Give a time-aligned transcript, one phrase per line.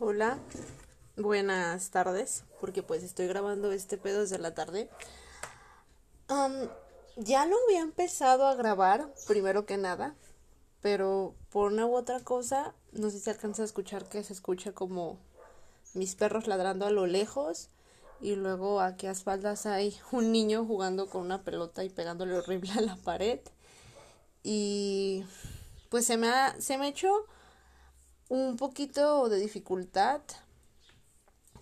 [0.00, 0.38] Hola,
[1.16, 4.90] buenas tardes, porque pues estoy grabando este pedo desde la tarde.
[7.16, 10.16] ya lo había empezado a grabar, primero que nada,
[10.82, 14.72] pero por una u otra cosa, no sé si alcanza a escuchar que se escucha
[14.72, 15.16] como
[15.94, 17.68] mis perros ladrando a lo lejos
[18.20, 22.72] y luego aquí a espaldas hay un niño jugando con una pelota y pegándole horrible
[22.72, 23.38] a la pared.
[24.42, 25.24] Y
[25.88, 27.26] pues se me ha, se me ha hecho
[28.34, 30.20] un poquito de dificultad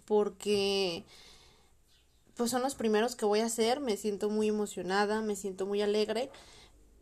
[0.07, 1.05] porque
[2.37, 5.83] pues son los primeros que voy a hacer, me siento muy emocionada, me siento muy
[5.83, 6.31] alegre,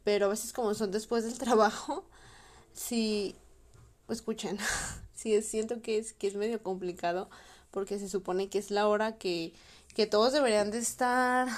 [0.02, 2.04] pero a veces como son después del trabajo,
[2.72, 3.36] si
[4.08, 4.58] escuchen,
[5.14, 7.30] si siento que es que es medio complicado
[7.70, 9.52] porque se supone que es la hora que
[9.94, 11.48] que todos deberían de estar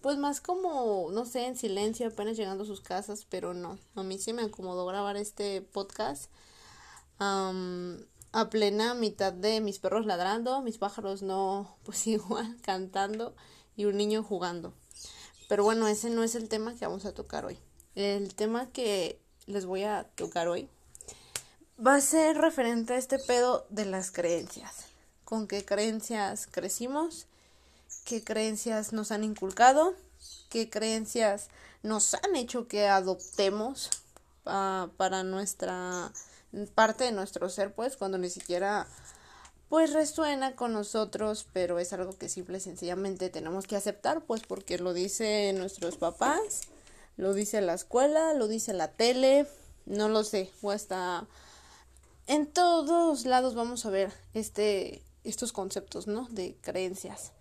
[0.00, 4.02] pues más como no sé en silencio apenas llegando a sus casas pero no a
[4.02, 6.30] mí sí me acomodó grabar este podcast
[7.18, 13.34] a plena mitad de mis perros ladrando, mis pájaros no, pues igual cantando
[13.76, 14.72] y un niño jugando.
[15.48, 17.58] Pero bueno, ese no es el tema que vamos a tocar hoy.
[17.94, 20.68] El tema que les voy a tocar hoy
[21.84, 24.86] va a ser referente a este pedo de las creencias.
[25.24, 27.26] Con qué creencias crecimos,
[28.04, 29.94] qué creencias nos han inculcado,
[30.48, 31.48] qué creencias
[31.82, 33.90] nos han hecho que adoptemos
[34.46, 36.12] ah, para nuestra
[36.74, 38.86] parte de nuestro ser, pues, cuando ni siquiera
[39.68, 44.42] pues resuena con nosotros, pero es algo que simple y sencillamente tenemos que aceptar, pues
[44.42, 46.60] porque lo dice nuestros papás,
[47.16, 49.46] lo dice la escuela, lo dice la tele,
[49.84, 51.26] no lo sé, o hasta
[52.28, 56.28] en todos lados vamos a ver este estos conceptos, ¿no?
[56.30, 57.32] de creencias.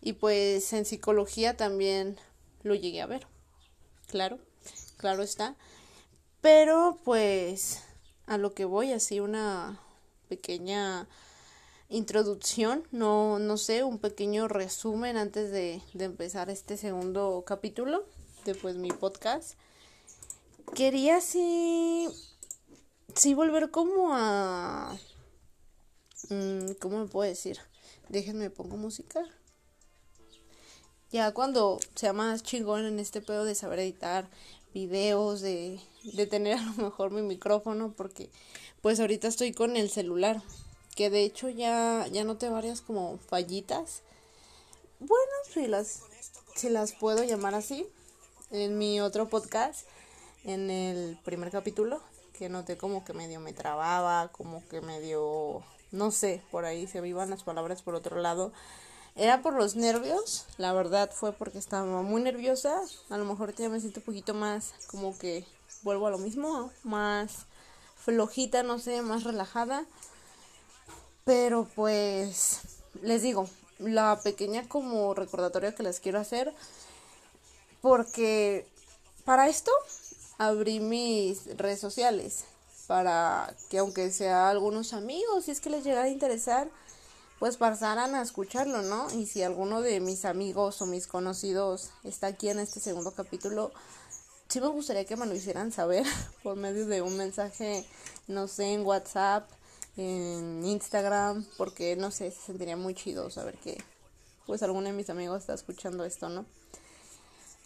[0.00, 2.18] Y pues en psicología también
[2.62, 3.26] lo llegué a ver.
[4.08, 4.38] Claro,
[4.96, 5.54] claro está.
[6.40, 7.82] Pero pues
[8.30, 9.80] a lo que voy, así una
[10.28, 11.08] pequeña
[11.88, 18.04] introducción, no, no sé, un pequeño resumen antes de, de empezar este segundo capítulo
[18.44, 19.58] de pues mi podcast.
[20.76, 22.08] Quería sí,
[23.16, 24.96] sí volver como a...
[26.28, 27.58] Mm, ¿Cómo me puedo decir?
[28.10, 29.24] Déjenme pongo música.
[31.10, 34.30] Ya cuando sea más chingón en este pedo de saber editar
[34.72, 38.30] videos, de, de tener a lo mejor mi micrófono, porque
[38.80, 40.42] pues ahorita estoy con el celular,
[40.94, 44.02] que de hecho ya, ya noté varias como fallitas.
[44.98, 46.02] Bueno, si las,
[46.54, 47.86] si las puedo llamar así,
[48.50, 49.86] en mi otro podcast,
[50.44, 52.00] en el primer capítulo,
[52.32, 55.62] que noté como que medio me trababa, como que medio,
[55.92, 58.52] no sé, por ahí se vivan las palabras por otro lado.
[59.16, 62.80] Era por los nervios, la verdad fue porque estaba muy nerviosa.
[63.10, 65.44] A lo mejor ya me siento un poquito más como que
[65.82, 67.46] vuelvo a lo mismo, más
[67.96, 69.84] flojita, no sé, más relajada.
[71.24, 72.60] Pero pues
[73.02, 73.48] les digo,
[73.78, 76.52] la pequeña como recordatorio que les quiero hacer
[77.80, 78.66] porque
[79.24, 79.70] para esto
[80.38, 82.44] abrí mis redes sociales
[82.86, 86.68] para que aunque sea algunos amigos, si es que les llegara a interesar,
[87.38, 89.06] pues pasaran a escucharlo, ¿no?
[89.14, 93.70] Y si alguno de mis amigos o mis conocidos está aquí en este segundo capítulo,
[94.50, 96.04] sí me gustaría que me lo hicieran saber
[96.42, 97.86] por medio de un mensaje,
[98.28, 99.48] no sé, en WhatsApp,
[99.96, 103.82] en Instagram, porque no sé, se sentiría muy chido saber que
[104.46, 106.44] pues alguno de mis amigos está escuchando esto, ¿no?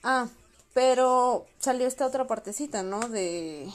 [0.03, 0.29] Ah,
[0.75, 3.01] pero salió esta otra partecita, ¿no?
[3.09, 3.69] De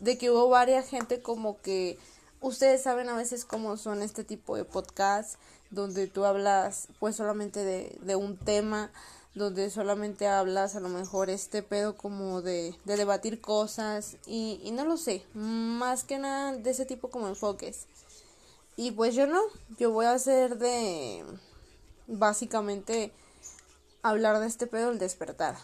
[0.00, 1.96] de que hubo varias gente como que
[2.40, 5.38] ustedes saben a veces cómo son este tipo de podcasts
[5.70, 8.90] donde tú hablas pues solamente de, de un tema
[9.34, 14.72] donde solamente hablas a lo mejor este pedo como de, de debatir cosas y, y
[14.72, 17.86] no lo sé, más que nada de ese tipo como enfoques.
[18.76, 19.40] Y pues yo no,
[19.78, 21.24] yo voy a hacer de
[22.06, 23.12] básicamente
[24.02, 25.56] hablar de este pedo el despertar.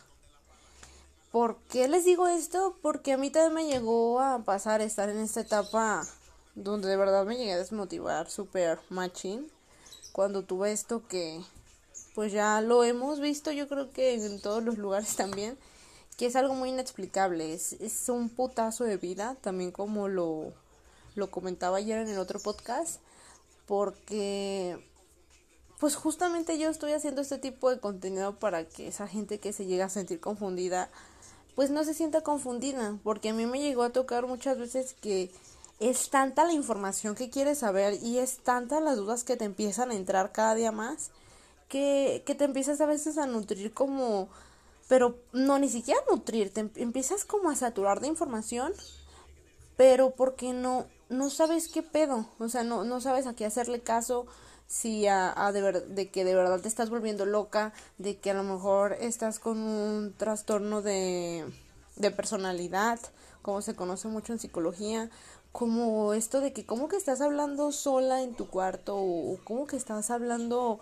[1.30, 2.78] ¿Por qué les digo esto?
[2.80, 6.06] Porque a mí también me llegó a pasar estar en esta etapa
[6.54, 9.50] donde de verdad me llegué a desmotivar súper machín
[10.12, 11.42] cuando tuve esto que
[12.18, 15.56] pues ya lo hemos visto yo creo que en todos los lugares también
[16.16, 17.54] que es algo muy inexplicable.
[17.54, 20.52] Es, es un putazo de vida también como lo
[21.14, 23.00] lo comentaba ayer en el otro podcast
[23.66, 24.84] porque
[25.78, 29.66] pues justamente yo estoy haciendo este tipo de contenido para que esa gente que se
[29.66, 30.90] llega a sentir confundida
[31.54, 35.30] pues no se sienta confundida porque a mí me llegó a tocar muchas veces que
[35.78, 39.92] es tanta la información que quieres saber y es tanta las dudas que te empiezan
[39.92, 41.12] a entrar cada día más
[41.68, 44.28] que, que te empiezas a veces a nutrir como
[44.88, 48.72] pero no ni siquiera nutrir, te empiezas como a saturar de información,
[49.76, 53.80] pero porque no no sabes qué pedo, o sea, no, no sabes a qué hacerle
[53.80, 54.26] caso,
[54.66, 58.30] si a, a de, ver, de que de verdad te estás volviendo loca, de que
[58.30, 61.46] a lo mejor estás con un trastorno de,
[61.96, 63.00] de personalidad,
[63.40, 65.10] como se conoce mucho en psicología,
[65.52, 69.76] como esto de que como que estás hablando sola en tu cuarto o como que
[69.76, 70.80] estás hablando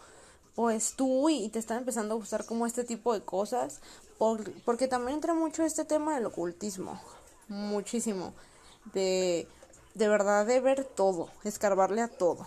[0.56, 3.80] pues tú y te están empezando a gustar como este tipo de cosas
[4.18, 7.00] por, porque también entra mucho este tema del ocultismo
[7.48, 8.32] muchísimo
[8.92, 9.46] de
[9.94, 12.46] de verdad de ver todo escarbarle a todo.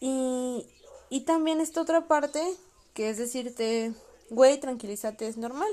[0.00, 0.66] Y,
[1.10, 2.42] y también esta otra parte
[2.94, 3.92] que es decirte
[4.30, 5.70] güey tranquilízate es normal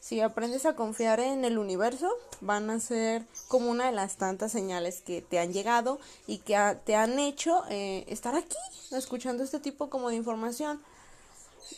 [0.00, 2.10] si aprendes a confiar en el universo,
[2.40, 6.76] van a ser como una de las tantas señales que te han llegado y que
[6.84, 8.56] te han hecho eh, estar aquí,
[8.92, 10.80] escuchando este tipo como de información.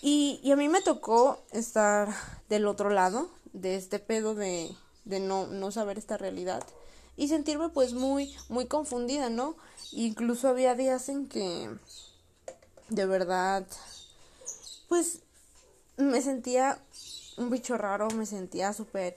[0.02, 2.08] Y, y, a mí me tocó estar
[2.48, 4.74] del otro lado de este pedo de,
[5.04, 6.62] de no, no saber esta realidad
[7.16, 9.56] y sentirme pues muy, muy confundida, ¿no?
[9.92, 11.68] Incluso había días en que
[12.88, 13.66] de verdad
[14.88, 15.20] pues
[15.96, 16.78] me sentía
[17.36, 19.16] un bicho raro, me sentía súper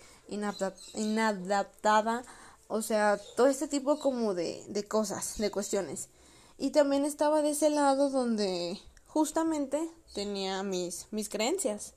[0.95, 2.23] inadaptada,
[2.67, 6.09] o sea, todo este tipo como de, de cosas, de cuestiones.
[6.57, 11.93] Y también estaba de ese lado donde justamente tenía mis, mis creencias.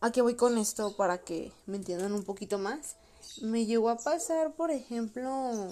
[0.00, 2.96] ¿A voy con esto para que me entiendan un poquito más?
[3.40, 5.70] Me llegó a pasar, por ejemplo,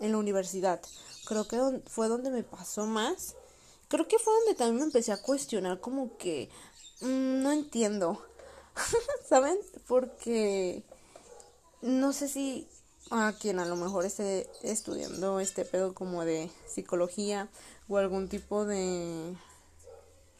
[0.00, 0.80] en la universidad.
[1.24, 3.36] Creo que fue donde me pasó más.
[3.88, 6.50] Creo que fue donde también me empecé a cuestionar como que
[7.04, 8.24] no entiendo.
[9.28, 9.58] ¿Saben?
[9.86, 10.82] Porque
[11.82, 12.66] no sé si
[13.10, 17.48] a quien a lo mejor esté estudiando este pedo como de psicología
[17.88, 19.34] o algún tipo de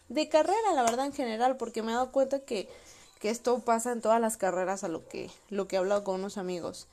[0.09, 2.69] de carrera, la verdad en general, porque me he dado cuenta que,
[3.21, 6.17] que esto pasa en todas las carreras a lo que lo que he hablado con
[6.17, 6.87] unos amigos.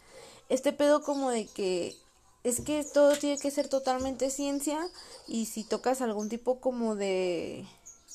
[0.50, 1.96] Este pedo como de que
[2.44, 4.80] es que todo tiene que ser totalmente ciencia
[5.28, 7.66] y si tocas algún tipo como de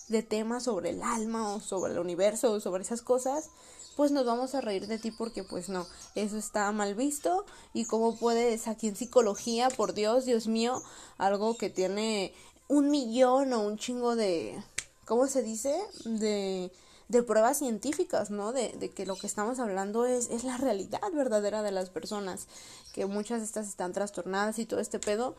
[0.09, 3.51] de temas sobre el alma o sobre el universo o sobre esas cosas,
[3.97, 7.87] pues nos vamos a reír de ti porque pues no, eso está mal visto y
[7.87, 10.83] cómo puedes aquí en psicología, por Dios, Dios mío,
[11.17, 12.35] algo que tiene
[12.69, 14.63] un millón o un chingo de,
[15.07, 15.75] ¿cómo se dice?
[16.05, 16.71] De,
[17.09, 18.53] de pruebas científicas, ¿no?
[18.53, 22.49] De, de que lo que estamos hablando es, es la realidad verdadera de las personas,
[22.93, 25.37] que muchas de estas están trastornadas y todo este pedo.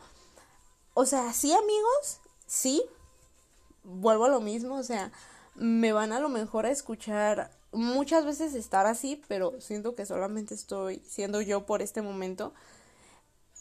[0.94, 2.82] O sea, sí amigos, sí,
[3.88, 5.10] vuelvo a lo mismo, o sea,
[5.54, 10.54] me van a lo mejor a escuchar muchas veces estar así, pero siento que solamente
[10.54, 12.54] estoy siendo yo por este momento.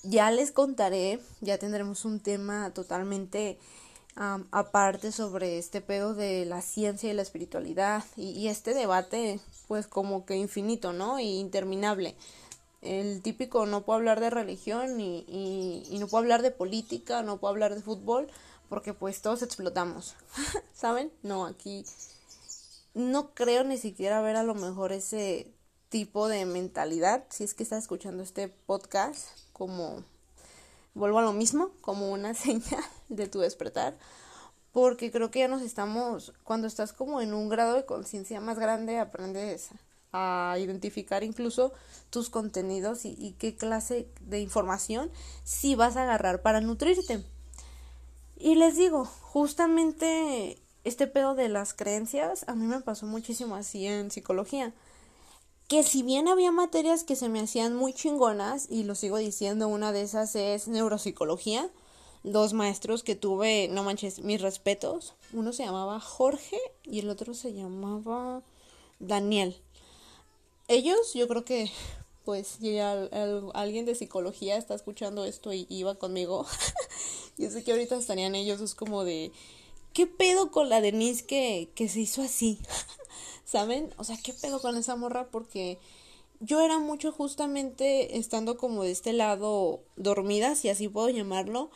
[0.03, 3.57] Ya les contaré, ya tendremos un tema totalmente
[4.51, 10.25] aparte sobre este pedo de la ciencia y la espiritualidad y, este debate pues como
[10.25, 11.19] que infinito, ¿no?
[11.19, 12.15] Y interminable.
[12.81, 17.37] El típico no puedo hablar de religión y, y no puedo hablar de política, no
[17.37, 18.27] puedo hablar de fútbol,
[18.69, 20.15] porque pues todos explotamos,
[20.73, 21.11] ¿saben?
[21.23, 21.85] No, aquí
[22.93, 25.53] no creo ni siquiera ver a lo mejor ese
[25.89, 30.03] tipo de mentalidad, si es que estás escuchando este podcast, como,
[30.93, 33.97] vuelvo a lo mismo, como una señal de tu despertar,
[34.71, 38.59] porque creo que ya nos estamos, cuando estás como en un grado de conciencia más
[38.59, 39.69] grande, aprendes
[40.11, 41.73] a identificar incluso
[42.09, 45.11] tus contenidos y, y qué clase de información
[45.43, 47.23] si vas a agarrar para nutrirte.
[48.39, 53.87] Y les digo, justamente este pedo de las creencias a mí me pasó muchísimo así
[53.87, 54.73] en psicología.
[55.67, 59.67] Que si bien había materias que se me hacían muy chingonas, y lo sigo diciendo,
[59.67, 61.69] una de esas es neuropsicología,
[62.23, 65.15] dos maestros que tuve, no manches, mis respetos.
[65.33, 68.43] Uno se llamaba Jorge y el otro se llamaba
[68.99, 69.57] Daniel.
[70.67, 71.71] Ellos, yo creo que,
[72.27, 76.45] pues, si alguien de psicología está escuchando esto y iba conmigo,
[77.37, 79.31] Yo sé que ahorita estarían ellos, es como de,
[79.93, 82.59] ¿qué pedo con la Denise que, que se hizo así?
[83.45, 83.93] ¿Saben?
[83.95, 85.29] O sea, ¿qué pedo con esa morra?
[85.31, 85.77] Porque
[86.41, 91.71] yo era mucho justamente estando como de este lado dormida, si así puedo llamarlo,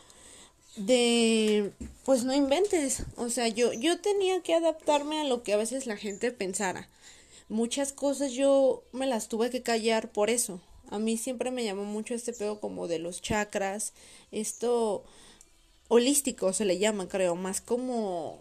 [0.76, 1.72] de
[2.04, 5.88] pues no inventes, o sea, yo yo tenía que adaptarme a lo que a veces
[5.88, 6.90] la gente pensara.
[7.52, 10.62] Muchas cosas yo me las tuve que callar por eso.
[10.90, 13.92] A mí siempre me llamó mucho este pedo como de los chakras,
[14.32, 15.04] esto
[15.90, 18.40] holístico se le llama, creo, más como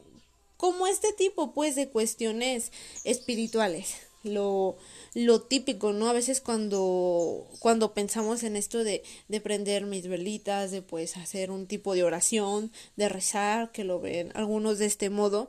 [0.56, 2.70] como este tipo pues de cuestiones
[3.02, 3.96] espirituales.
[4.22, 4.76] Lo
[5.14, 6.08] lo típico, ¿no?
[6.08, 11.50] A veces cuando cuando pensamos en esto de de prender mis velitas, de pues hacer
[11.50, 15.48] un tipo de oración, de rezar, que lo ven algunos de este modo,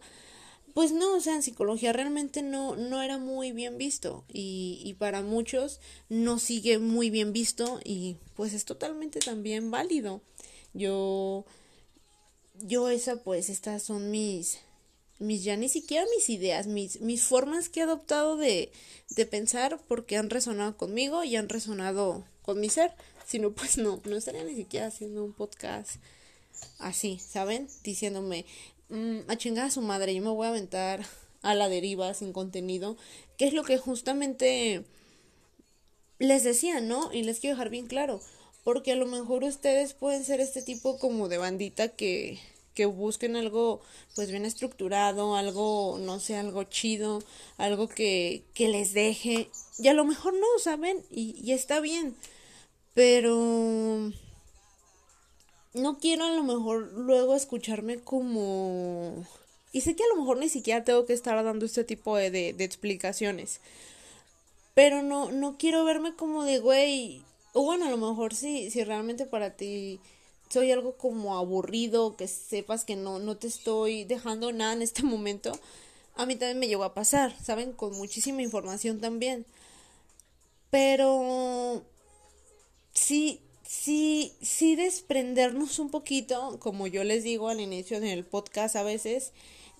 [0.73, 4.93] pues no, o sea, en psicología realmente no, no era muy bien visto y, y
[4.95, 10.21] para muchos no sigue muy bien visto y pues es totalmente también válido.
[10.73, 11.45] Yo,
[12.59, 14.59] yo esa pues estas son mis,
[15.19, 18.71] mis ya ni siquiera mis ideas, mis, mis formas que he adoptado de,
[19.09, 22.93] de pensar porque han resonado conmigo y han resonado con mi ser,
[23.25, 25.97] sino pues no, no estaría ni siquiera haciendo un podcast
[26.79, 27.67] así, ¿saben?
[27.83, 28.45] Diciéndome,
[28.91, 31.05] Mm, a chingar a su madre, yo me voy a aventar
[31.41, 32.97] a la deriva sin contenido,
[33.37, 34.83] que es lo que justamente
[36.19, 37.11] les decía, ¿no?
[37.13, 38.21] Y les quiero dejar bien claro,
[38.63, 42.39] porque a lo mejor ustedes pueden ser este tipo como de bandita que
[42.73, 43.81] que busquen algo
[44.15, 47.21] pues bien estructurado, algo, no sé, algo chido,
[47.57, 51.03] algo que, que les deje, y a lo mejor no, ¿saben?
[51.09, 52.15] Y, y está bien,
[52.93, 54.11] pero
[55.73, 59.25] no quiero a lo mejor luego escucharme como...
[59.73, 62.29] Y sé que a lo mejor ni siquiera tengo que estar dando este tipo de,
[62.29, 63.61] de, explicaciones.
[64.73, 67.23] Pero no, no quiero verme como de, güey,
[67.53, 70.01] o bueno, a lo mejor sí, si realmente para ti
[70.49, 75.03] soy algo como aburrido, que sepas que no, no te estoy dejando nada en este
[75.03, 75.53] momento,
[76.15, 77.71] a mí también me llegó a pasar, ¿saben?
[77.71, 79.45] Con muchísima información también.
[80.69, 81.21] Pero
[84.83, 89.33] desprendernos un poquito, como yo les digo al inicio del podcast a veces,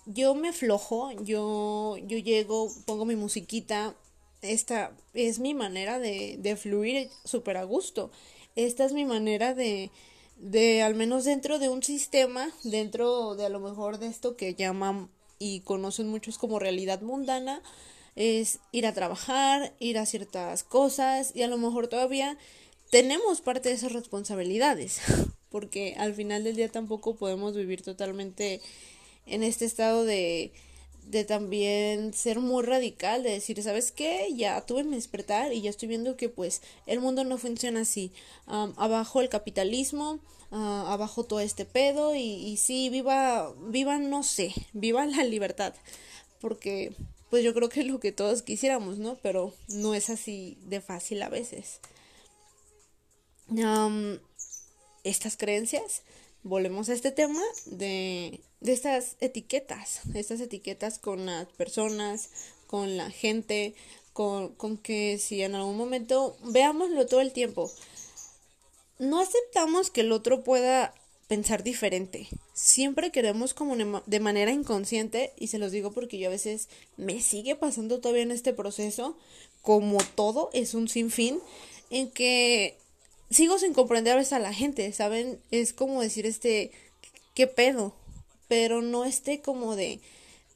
[0.06, 3.96] yo me flojo, yo, yo llego, pongo mi musiquita,
[4.42, 8.12] esta es mi manera de, de fluir súper a gusto,
[8.56, 9.92] esta es mi manera de,
[10.38, 14.56] de, al menos dentro de un sistema, dentro de a lo mejor de esto que
[14.56, 17.62] llaman y conocen muchos como realidad mundana,
[18.16, 22.38] es ir a trabajar, ir a ciertas cosas y a lo mejor todavía
[22.92, 25.00] tenemos parte de esas responsabilidades,
[25.50, 28.62] porque al final del día tampoco podemos vivir totalmente
[29.26, 30.52] en este estado de,
[31.06, 34.28] de también ser muy radical, de decir, ¿sabes qué?
[34.36, 38.12] Ya tuve mi despertar y ya estoy viendo que pues el mundo no funciona así.
[38.46, 40.20] abajo el capitalismo,
[40.52, 45.74] uh, abajo todo este pedo y, y sí, viva, viva, no sé, viva la libertad,
[46.42, 46.92] porque
[47.30, 49.16] pues yo creo que es lo que todos quisiéramos, ¿no?
[49.22, 51.80] Pero no es así de fácil a veces
[55.04, 56.04] estas creencias,
[56.44, 62.30] volvemos a este tema de, de estas etiquetas, estas etiquetas con las personas,
[62.68, 63.76] con la gente,
[64.14, 67.72] con, con que si en algún momento, veámoslo todo el tiempo,
[69.00, 70.94] no aceptamos que el otro pueda
[71.28, 72.28] pensar diferente.
[72.54, 76.68] Siempre queremos como de manera inconsciente, y se los digo porque yo a veces
[76.98, 79.18] me sigue pasando todavía en este proceso,
[79.62, 81.40] como todo es un sinfín,
[81.90, 82.78] en que
[83.32, 85.40] sigo sin comprender a veces a la gente, ¿saben?
[85.50, 86.72] Es como decir este,
[87.34, 87.96] ¿qué pedo?
[88.48, 90.00] Pero no esté como de,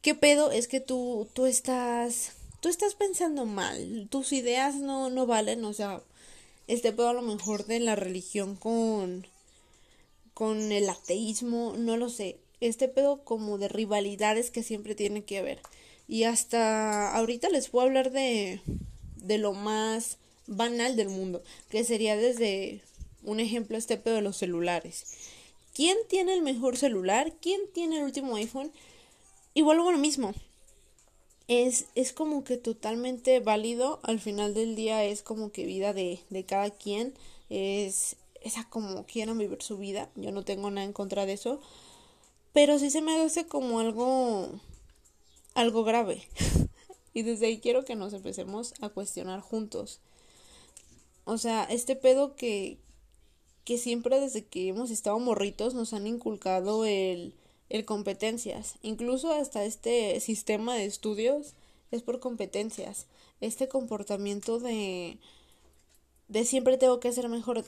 [0.01, 0.51] ¿qué pedo?
[0.51, 5.74] Es que tú, tú estás, tú estás pensando mal, tus ideas no, no valen, o
[5.74, 6.01] sea,
[6.67, 9.25] este pedo a lo mejor de la religión con,
[10.34, 15.39] con el ateísmo, no lo sé, este pedo como de rivalidades que siempre tiene que
[15.39, 15.62] haber.
[16.08, 18.62] Y hasta ahorita les puedo hablar de,
[19.15, 20.17] de lo más
[20.48, 22.82] banal del mundo, que sería desde
[23.24, 25.06] un ejemplo este de los celulares.
[25.74, 27.34] ¿Quién tiene el mejor celular?
[27.42, 28.72] ¿Quién tiene el último iPhone?
[29.54, 30.34] Y vuelvo a lo mismo.
[31.48, 34.00] Es, es como que totalmente válido.
[34.04, 37.14] Al final del día es como que vida de, de cada quien.
[37.50, 40.10] Es, esa como quieran vivir su vida.
[40.16, 41.60] Yo no tengo nada en contra de eso.
[42.54, 44.50] Pero sí se me hace como algo.
[45.56, 46.22] algo grave.
[47.14, 50.00] y desde ahí quiero que nos empecemos a cuestionar juntos.
[51.25, 52.77] O sea, este pedo que,
[53.63, 57.34] que siempre desde que hemos estado morritos nos han inculcado el,
[57.70, 58.75] el competencias.
[58.82, 61.53] Incluso hasta este sistema de estudios
[61.91, 63.08] es por competencias.
[63.41, 65.20] Este comportamiento de,
[66.27, 67.65] de siempre tengo que ser mejor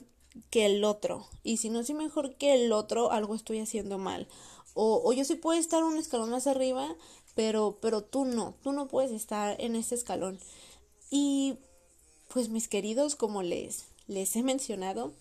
[0.50, 1.26] que el otro.
[1.42, 4.28] Y si no soy mejor que el otro, algo estoy haciendo mal.
[4.74, 6.94] O, o yo sí puedo estar un escalón más arriba,
[7.34, 10.38] pero, pero tú no, tú no puedes estar en ese escalón.
[11.10, 11.56] Y
[12.28, 15.12] pues mis queridos, como les, les he mencionado,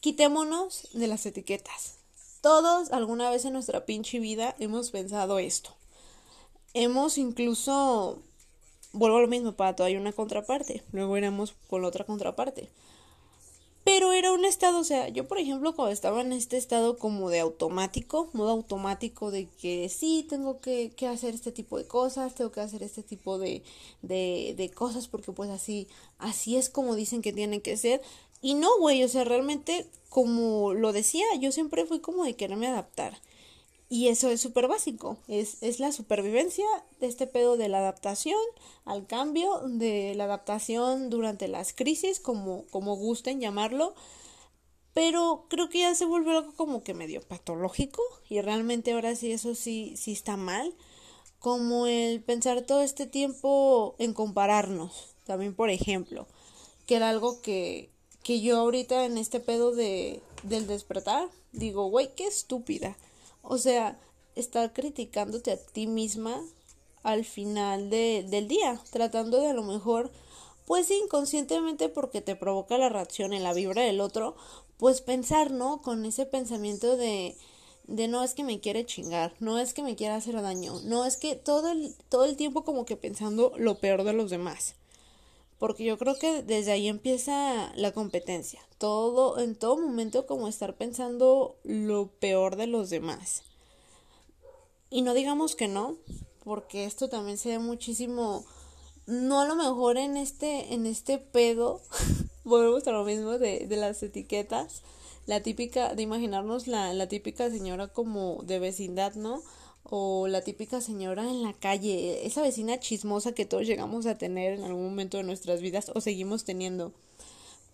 [0.00, 1.94] quitémonos de las etiquetas.
[2.40, 5.70] Todos alguna vez en nuestra pinche vida hemos pensado esto.
[6.74, 8.18] Hemos incluso,
[8.92, 10.82] vuelvo a lo mismo, para todo hay una contraparte.
[10.92, 12.70] Luego iremos con la otra contraparte.
[13.86, 17.30] Pero era un estado, o sea, yo por ejemplo cuando estaba en este estado como
[17.30, 22.50] de automático, modo automático de que sí, tengo que, hacer este tipo de cosas, tengo
[22.50, 23.62] que hacer este tipo de,
[24.02, 25.86] de, de cosas porque pues así,
[26.18, 28.02] así es como dicen que tienen que ser.
[28.42, 32.66] Y no, güey, o sea, realmente como lo decía, yo siempre fui como de quererme
[32.66, 33.16] adaptar.
[33.88, 36.66] Y eso es súper básico, es, es la supervivencia
[36.98, 38.40] de este pedo de la adaptación
[38.84, 43.94] al cambio, de la adaptación durante las crisis, como, como gusten llamarlo,
[44.92, 49.30] pero creo que ya se vuelve algo como que medio patológico y realmente ahora sí
[49.30, 50.74] eso sí, sí está mal,
[51.38, 56.26] como el pensar todo este tiempo en compararnos, también por ejemplo,
[56.86, 57.90] que era algo que,
[58.24, 62.96] que yo ahorita en este pedo de, del despertar, digo, güey, qué estúpida
[63.48, 63.98] o sea,
[64.34, 66.42] estar criticándote a ti misma
[67.02, 70.10] al final de, del día, tratando de a lo mejor,
[70.66, 74.36] pues inconscientemente porque te provoca la reacción en la vibra del otro,
[74.76, 75.80] pues pensar, ¿no?
[75.80, 77.36] Con ese pensamiento de,
[77.86, 81.04] de no es que me quiere chingar, no es que me quiera hacer daño, no
[81.04, 84.74] es que todo el, todo el tiempo como que pensando lo peor de los demás.
[85.58, 88.60] Porque yo creo que desde ahí empieza la competencia.
[88.78, 93.42] Todo, en todo momento como estar pensando lo peor de los demás.
[94.90, 95.96] Y no digamos que no,
[96.44, 98.44] porque esto también se ve muchísimo,
[99.06, 101.80] no a lo mejor en este, en este pedo,
[102.44, 104.82] volvemos a lo mismo de, de las etiquetas,
[105.26, 109.42] la típica, de imaginarnos la, la típica señora como de vecindad, ¿no?
[109.90, 114.54] O la típica señora en la calle, esa vecina chismosa que todos llegamos a tener
[114.54, 116.92] en algún momento de nuestras vidas o seguimos teniendo.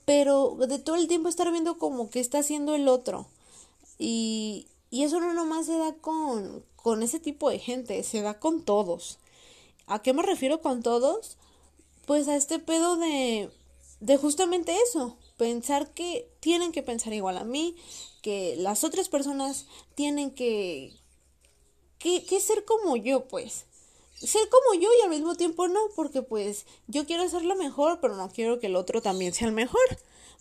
[0.04, 3.26] Pero de todo el tiempo estar viendo como que está haciendo el otro.
[3.98, 8.38] Y, y eso no nomás se da con, con ese tipo de gente, se da
[8.38, 9.18] con todos.
[9.86, 11.38] ¿A qué me refiero con todos?
[12.06, 13.50] Pues a este pedo de,
[14.00, 17.76] de justamente eso, pensar que tienen que pensar igual a mí,
[18.22, 20.92] que las otras personas tienen que,
[22.02, 23.66] que, ser como yo, pues.
[24.14, 28.00] Ser como yo y al mismo tiempo no, porque pues yo quiero ser lo mejor,
[28.00, 29.80] pero no quiero que el otro también sea el mejor.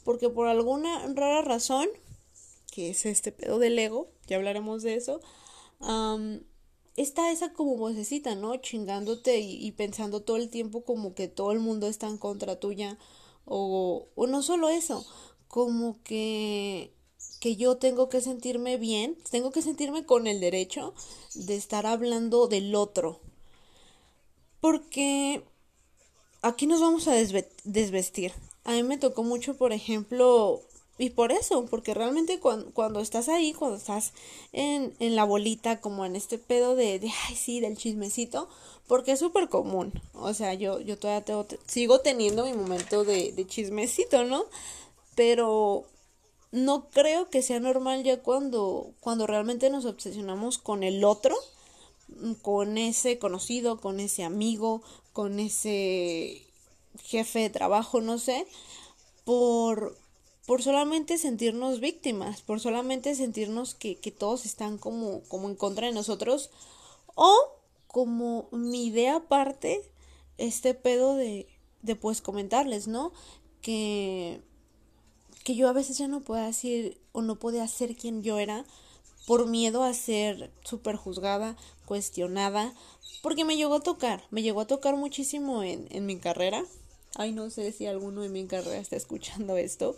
[0.04, 1.88] Porque por alguna rara razón,
[2.72, 5.22] que es este pedo del ego, ya hablaremos de eso,
[6.96, 8.56] está esa como vocecita, ¿no?
[8.58, 12.60] Chingándote y, y, pensando todo el tiempo como que todo el mundo está en contra
[12.60, 12.98] tuya.
[13.46, 15.06] O, o no solo eso,
[15.48, 16.94] como que
[17.42, 20.94] que yo tengo que sentirme bien, tengo que sentirme con el derecho
[21.34, 23.20] de estar hablando del otro.
[24.62, 25.44] Porque
[26.44, 28.32] aquí nos vamos a desvestir.
[28.64, 30.62] A mí me tocó mucho, por ejemplo,
[31.00, 34.14] y por eso, porque realmente cuando, estás ahí, cuando estás
[34.54, 38.50] en, en, la bolita, como en este pedo de, de ay, sí, del chismecito,
[38.88, 40.00] porque es súper común.
[40.14, 44.46] O sea, yo, yo todavía tengo, sigo teniendo mi momento de, de chismecito, ¿no?
[45.16, 45.86] Pero
[46.52, 51.36] no creo que sea normal ya cuando, cuando realmente nos obsesionamos con el otro,
[52.10, 54.82] mm, con ese conocido, con ese amigo,
[55.14, 56.46] con ese
[57.04, 58.46] jefe de trabajo, no sé,
[59.24, 59.98] por,
[60.46, 65.88] por solamente sentirnos víctimas, por solamente sentirnos que, que todos están como, como en contra
[65.88, 66.50] de nosotros,
[67.16, 67.34] o
[67.88, 69.82] como mi idea aparte,
[70.38, 71.48] este pedo de,
[71.82, 73.12] de pues comentarles, ¿no?
[73.62, 74.42] Que
[75.44, 78.66] que yo a veces ya no podía decir o no podía ser quien yo era
[79.26, 82.74] por miedo a ser súper juzgada, cuestionada,
[83.22, 86.64] porque me llegó a tocar, me llegó a tocar muchísimo en, en mi carrera.
[87.16, 89.96] Ay, no sé si alguno de mi carrera está escuchando esto,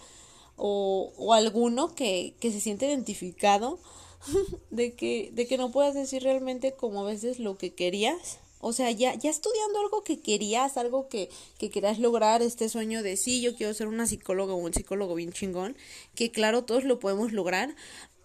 [0.57, 3.79] o, o alguno que, que se siente identificado
[4.71, 8.73] de que, de que no puedas decir realmente como a veces lo que querías o
[8.73, 13.17] sea, ya, ya estudiando algo que querías, algo que, que querías lograr, este sueño de
[13.17, 15.75] sí, yo quiero ser una psicóloga o un psicólogo bien chingón,
[16.15, 17.75] que claro, todos lo podemos lograr,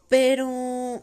[0.08, 1.02] pero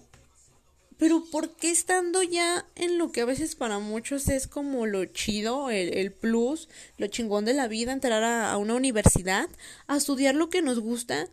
[0.98, 5.04] pero ¿por qué estando ya en lo que a veces para muchos es como lo
[5.06, 9.50] chido, el, el plus, lo chingón de la vida, entrar a, a, una universidad,
[9.88, 11.28] a estudiar lo que nos gusta,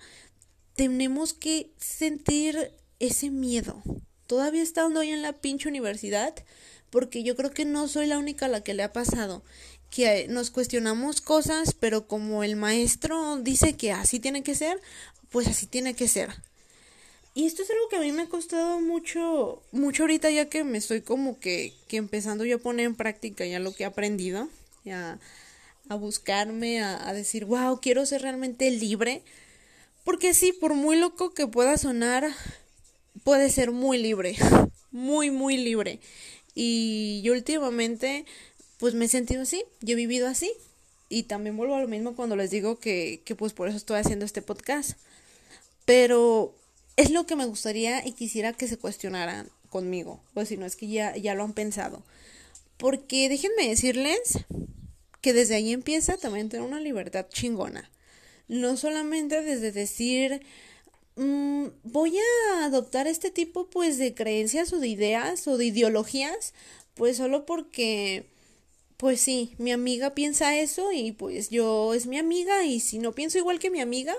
[0.75, 3.83] tenemos que sentir ese miedo?
[4.27, 6.35] Todavía estando ahí en la pinche universidad,
[6.93, 9.43] porque yo creo que no soy la única a la que le ha pasado
[9.91, 14.81] que nos cuestionamos cosas, pero como el maestro dice que así tiene que ser,
[15.31, 16.31] pues así tiene que ser.
[17.35, 20.65] Y esto es algo que a mí me ha costado mucho, mucho ahorita ya que
[20.65, 23.87] me estoy como que, que empezando yo a poner en práctica ya lo que he
[23.87, 24.49] aprendido,
[24.85, 25.19] ya
[25.89, 29.23] a buscarme, a, a decir, wow, quiero ser realmente libre.
[30.05, 32.31] Porque sí, por muy loco que pueda sonar,
[33.25, 34.37] puede ser muy libre,
[34.91, 36.01] muy, muy libre.
[36.55, 38.25] Y yo últimamente,
[38.79, 40.53] pues me he sentido así, yo he vivido así.
[41.09, 43.99] Y también vuelvo a lo mismo cuando les digo que, que pues por eso estoy
[43.99, 44.93] haciendo este podcast.
[45.85, 46.55] Pero
[46.97, 50.23] es lo que me gustaría y quisiera que se cuestionaran conmigo.
[50.35, 52.03] Pues si no es que ya, ya lo han pensado.
[52.77, 54.45] Porque déjenme decirles
[55.21, 57.91] que desde ahí empieza también tener una libertad chingona.
[58.49, 60.43] No solamente desde decir,
[61.17, 66.55] mm, voy a adoptar este tipo pues de creencias o de ideas o de ideologías
[66.95, 68.27] pues solo porque
[69.03, 73.11] pues sí, mi amiga piensa eso y pues yo es mi amiga y si no
[73.13, 74.15] pienso igual que mi amiga,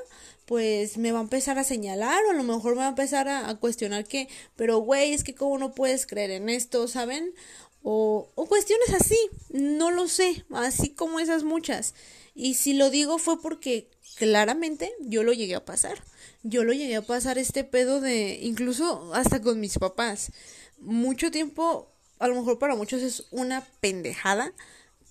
[0.46, 3.30] pues me va a empezar a señalar o a lo mejor me va a empezar
[3.30, 4.28] a, cuestionar que,
[4.58, 7.34] pero güey, es que cómo no puedes creer en esto, ¿saben?
[7.82, 9.18] O, o cuestiones así,
[9.52, 11.96] no lo sé, así como esas muchas.
[12.36, 16.04] Y si lo digo fue porque claramente yo lo llegué a pasar.
[16.44, 20.32] Yo lo llegué a pasar este pedo de, incluso hasta con mis papás.
[20.80, 24.54] Mucho tiempo a lo mejor para muchos es una pendejada,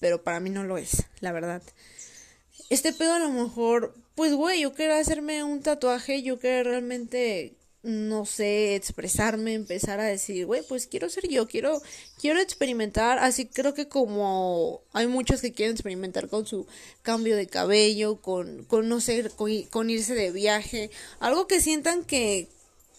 [0.00, 1.62] pero para mí no lo es, la verdad.
[2.70, 7.54] Este pedo a lo mejor, pues güey, yo quiero hacerme un tatuaje, yo quiero realmente,
[7.82, 11.82] no sé, expresarme, empezar a decir, güey, pues quiero ser yo, quiero,
[12.20, 16.66] quiero experimentar, así creo que como hay muchos que quieren experimentar con su
[17.02, 19.30] cambio de cabello, con, con no sé,
[19.70, 22.48] con, irse de viaje, algo que sientan que,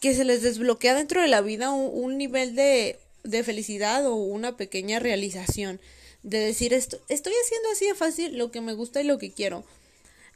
[0.01, 4.57] que se les desbloquea dentro de la vida un nivel de de felicidad o una
[4.57, 5.79] pequeña realización
[6.21, 9.31] de decir esto, estoy haciendo así de fácil lo que me gusta y lo que
[9.31, 9.63] quiero.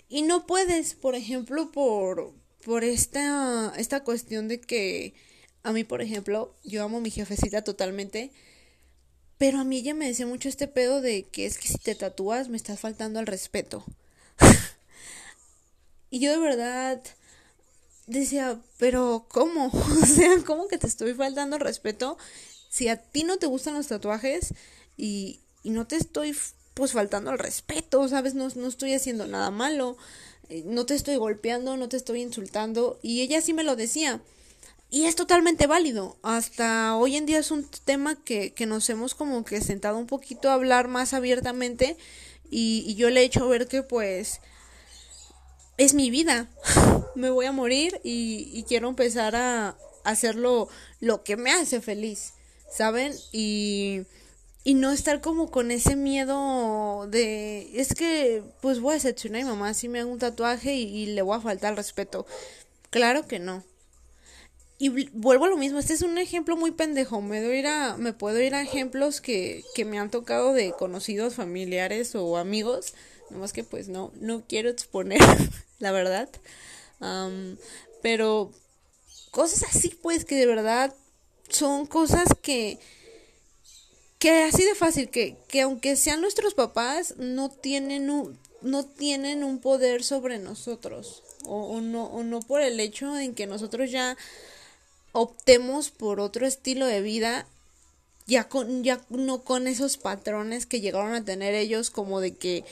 [0.10, 2.34] Y no puedes, por ejemplo, por,
[2.68, 5.14] por esta, esta cuestión de que
[5.64, 8.34] a mí, por ejemplo, yo amo a mi jefecita totalmente,
[9.38, 11.96] pero a mí ella me decía mucho este pedo de que es que si te
[11.96, 13.86] tatúas me estás faltando al respeto.
[16.10, 17.02] y yo de verdad
[18.06, 19.68] decía, pero ¿cómo?
[20.02, 22.18] o sea, ¿cómo que te estoy faltando al respeto
[22.70, 24.54] si a ti no te gustan los tatuajes
[24.98, 26.36] y, y no te estoy
[26.74, 28.36] pues faltando al respeto, ¿sabes?
[28.36, 29.98] No, no estoy haciendo nada malo,
[30.66, 34.22] no te estoy golpeando, no te estoy insultando y ella sí me lo decía.
[34.90, 36.18] Y es totalmente válido.
[36.24, 40.08] Hasta hoy en día es un tema que, que nos hemos como que sentado un
[40.08, 41.98] poquito a hablar más abiertamente
[42.50, 44.40] y, y yo le he hecho ver que pues
[45.78, 46.48] es mi vida.
[47.16, 50.70] me voy a morir y, y quiero empezar a hacerlo
[51.02, 52.34] lo que me hace feliz.
[52.70, 53.14] ¿saben?
[53.32, 54.04] Y,
[54.68, 59.46] y no estar como con ese miedo de, es que, pues voy a decepcionar a
[59.46, 62.26] mi mamá si me hago un tatuaje y, le voy a faltar el respeto.
[62.90, 63.64] Claro que no.
[64.78, 68.12] Y vuelvo a lo mismo, este es un ejemplo muy pendejo, me, doy a, me
[68.12, 72.94] puedo ir a ejemplos que, que me han tocado de conocidos, familiares o amigos,
[73.30, 75.22] nomás que pues no, no quiero exponer,
[75.80, 76.28] la verdad.
[78.02, 78.52] pero
[79.32, 80.94] cosas así pues que de verdad
[81.48, 82.80] son cosas que
[84.20, 89.44] que así de fácil que, que aunque sean nuestros papás no tienen un, no tienen
[89.44, 94.18] un poder sobre nosotros o, no o no por el hecho en que nosotros ya
[95.12, 97.48] optemos por otro estilo de vida
[98.26, 102.66] ya con ya no con esos patrones que llegaron a tener ellos como de que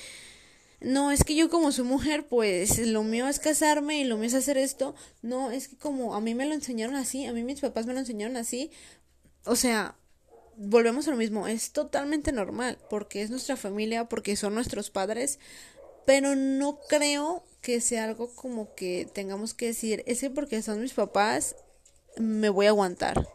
[0.81, 4.27] no, es que yo como soy mujer, pues lo mío es casarme y lo mío
[4.27, 4.93] es hacer esto.
[5.23, 7.93] No, es que como a mí me lo enseñaron así, a mí mis papás me
[7.93, 8.69] lo enseñaron así.
[9.45, 9.95] O sea,
[10.57, 15.39] volvemos a lo mismo, es totalmente normal, porque es nuestra familia, porque son nuestros padres,
[16.05, 20.81] pero no creo que sea algo como que tengamos que decir, es que porque son
[20.81, 21.55] mis papás,
[22.17, 23.27] me voy a aguantar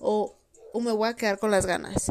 [0.00, 0.36] o,
[0.72, 2.10] o me voy a quedar con las ganas.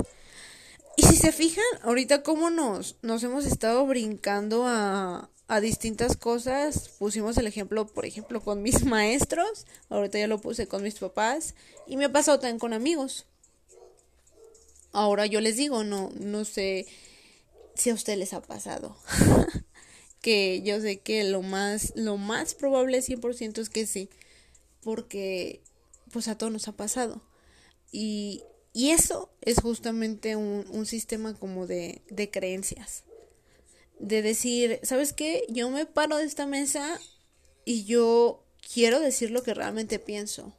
[0.96, 6.90] Y si se fijan, ahorita cómo nos, nos hemos estado brincando a, a distintas cosas.
[7.00, 9.66] Pusimos el ejemplo, por ejemplo, con mis maestros.
[9.90, 11.56] Ahorita ya lo puse con mis papás.
[11.88, 13.26] Y me ha pasado también con amigos.
[14.94, 16.86] Ahora yo les digo, no, no sé
[17.76, 18.96] si a ustedes les ha pasado.
[20.22, 24.10] que yo sé que lo más, lo más probable 100% es que sí.
[24.82, 25.62] Porque
[26.12, 27.22] pues a todos nos ha pasado.
[27.92, 33.04] Y, y eso es justamente un, un sistema como de, de creencias.
[34.00, 35.46] De decir, ¿sabes qué?
[35.50, 37.00] Yo me paro de esta mesa
[37.66, 40.54] y yo quiero decir lo que realmente pienso.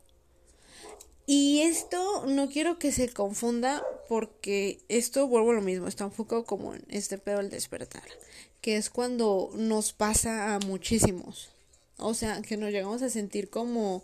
[1.26, 6.44] Y esto no quiero que se confunda porque esto vuelvo a lo mismo, está enfocado
[6.44, 8.04] como en este pedo del despertar,
[8.60, 11.50] que es cuando nos pasa a muchísimos.
[11.96, 14.02] O sea, que nos llegamos a sentir como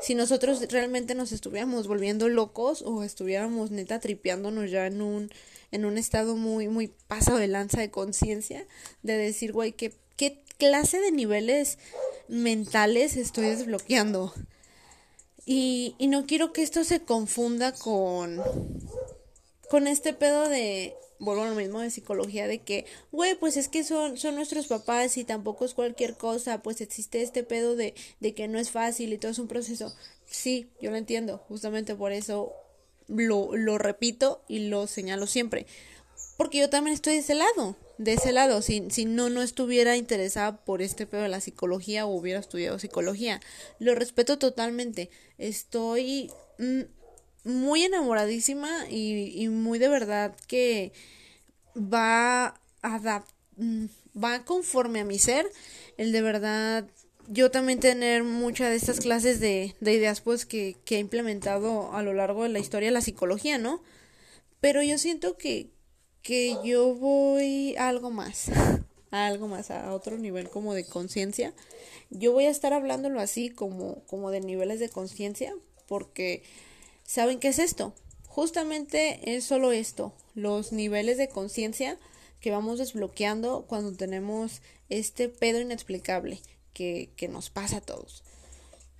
[0.00, 5.30] si nosotros realmente nos estuviéramos volviendo locos o estuviéramos neta tripeándonos ya en un
[5.70, 8.66] en un estado muy muy pasado de lanza de conciencia
[9.02, 11.78] de decir, güey, ¿qué, qué clase de niveles
[12.28, 14.32] mentales estoy desbloqueando.
[15.46, 18.42] Y, y no quiero que esto se confunda con
[19.68, 23.68] con este pedo de vuelvo a lo mismo de psicología de que, güey, pues es
[23.68, 27.94] que son, son nuestros papás y tampoco es cualquier cosa, pues existe este pedo de,
[28.20, 29.94] de que no es fácil y todo es un proceso.
[30.26, 32.52] Sí, yo lo entiendo, justamente por eso
[33.08, 35.66] lo, lo repito y lo señalo siempre.
[36.36, 37.76] Porque yo también estoy de ese lado.
[37.98, 42.06] De ese lado, si, si no, no estuviera interesada por este pedo de la psicología
[42.06, 43.40] o hubiera estudiado psicología.
[43.78, 45.10] Lo respeto totalmente.
[45.38, 46.82] Estoy mm,
[47.44, 50.92] muy enamoradísima y, y muy de verdad que
[51.76, 53.24] va a
[53.56, 53.86] mm,
[54.22, 55.50] va conforme a mi ser
[55.96, 56.86] el de verdad
[57.28, 61.92] yo también tener muchas de estas clases de, de ideas pues que, que he implementado
[61.94, 63.82] a lo largo de la historia de la psicología, ¿no?
[64.60, 65.70] Pero yo siento que,
[66.24, 68.48] que yo voy a algo más,
[69.12, 71.54] a algo más, a otro nivel como de conciencia.
[72.10, 75.54] Yo voy a estar hablándolo así como, como de niveles de conciencia,
[75.86, 76.42] porque
[77.04, 77.94] ¿saben qué es esto?
[78.26, 81.98] Justamente es solo esto, los niveles de conciencia
[82.40, 86.40] que vamos desbloqueando cuando tenemos este pedo inexplicable
[86.72, 88.24] que, que nos pasa a todos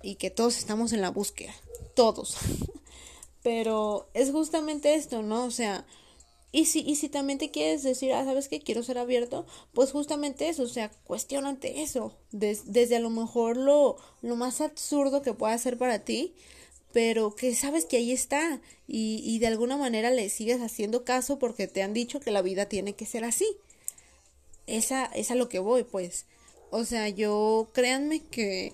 [0.01, 1.53] y que todos estamos en la búsqueda,
[1.95, 2.37] todos.
[3.43, 5.45] Pero es justamente esto, ¿no?
[5.45, 5.85] O sea,
[6.55, 8.61] y si, y si también te quieres decir, ah, ¿sabes qué?
[8.61, 13.97] Quiero ser abierto, pues justamente eso, o sea, cuestionante eso, desde a lo mejor lo,
[14.21, 16.33] lo más absurdo que pueda ser para ti,
[16.93, 21.39] pero que sabes que ahí está y, y de alguna manera le sigues haciendo caso
[21.39, 23.45] porque te han dicho que la vida tiene que ser así.
[24.65, 26.25] Esa es a lo que voy, pues.
[26.71, 28.71] O sea, yo créanme que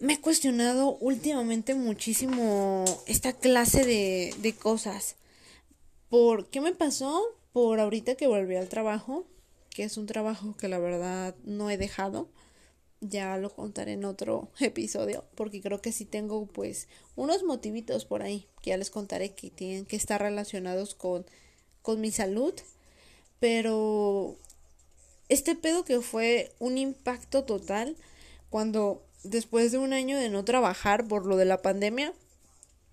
[0.00, 5.14] me he cuestionado últimamente muchísimo esta clase de, de cosas.
[6.14, 7.26] ¿Por qué me pasó?
[7.52, 9.26] Por ahorita que volví al trabajo,
[9.70, 12.28] que es un trabajo que la verdad no he dejado.
[13.00, 18.22] Ya lo contaré en otro episodio, porque creo que sí tengo pues unos motivitos por
[18.22, 21.26] ahí, que ya les contaré que tienen que estar relacionados con,
[21.82, 22.54] con mi salud.
[23.40, 24.36] Pero
[25.28, 27.96] este pedo que fue un impacto total
[28.50, 32.14] cuando después de un año de no trabajar por lo de la pandemia,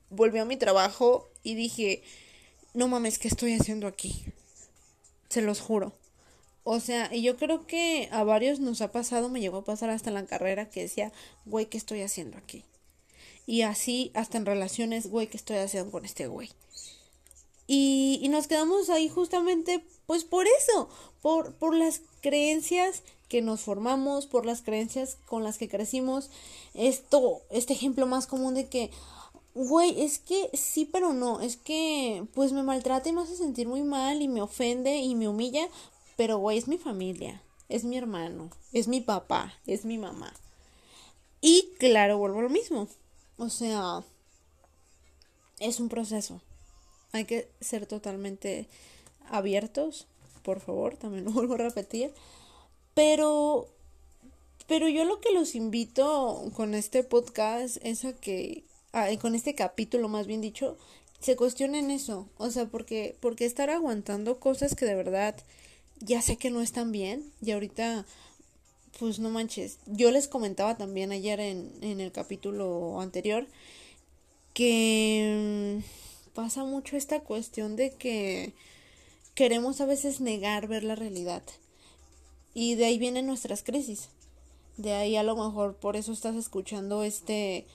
[0.09, 2.01] volví a mi trabajo y dije,
[2.73, 4.25] no mames, ¿qué estoy haciendo aquí?
[5.29, 5.93] Se los juro.
[6.63, 9.89] O sea, y yo creo que a varios nos ha pasado, me llegó a pasar
[9.89, 11.11] hasta en la carrera que decía,
[11.45, 12.63] güey, ¿qué estoy haciendo aquí?
[13.47, 16.49] Y así hasta en relaciones, güey, ¿qué estoy haciendo con este güey?
[17.65, 20.89] Y, y nos quedamos ahí justamente, pues por eso,
[21.21, 26.29] por, por las creencias que nos formamos, por las creencias con las que crecimos.
[26.73, 28.91] Esto, este ejemplo más común de que,
[29.53, 31.41] Güey, es que sí, pero no.
[31.41, 35.15] Es que, pues me maltrata y me hace sentir muy mal y me ofende y
[35.15, 35.67] me humilla.
[36.15, 40.33] Pero, güey, es mi familia, es mi hermano, es mi papá, es mi mamá.
[41.41, 42.87] Y claro, vuelvo a lo mismo.
[43.37, 44.03] O sea,
[45.59, 46.41] es un proceso.
[47.11, 48.67] Hay que ser totalmente
[49.29, 50.07] abiertos,
[50.43, 52.13] por favor, también lo vuelvo a repetir.
[52.93, 53.67] Pero,
[54.67, 58.63] pero yo lo que los invito con este podcast es a que
[59.19, 60.77] con este capítulo más bien dicho,
[61.19, 65.35] se cuestionen eso, o sea, porque, porque estar aguantando cosas que de verdad
[65.99, 68.05] ya sé que no están bien y ahorita,
[68.99, 73.47] pues no manches, yo les comentaba también ayer en, en el capítulo anterior
[74.53, 78.53] que mm, pasa mucho esta cuestión de que
[79.35, 81.43] queremos a veces negar ver la realidad
[82.53, 84.09] y de ahí vienen nuestras crisis.
[84.77, 87.65] De ahí a lo mejor por eso estás escuchando este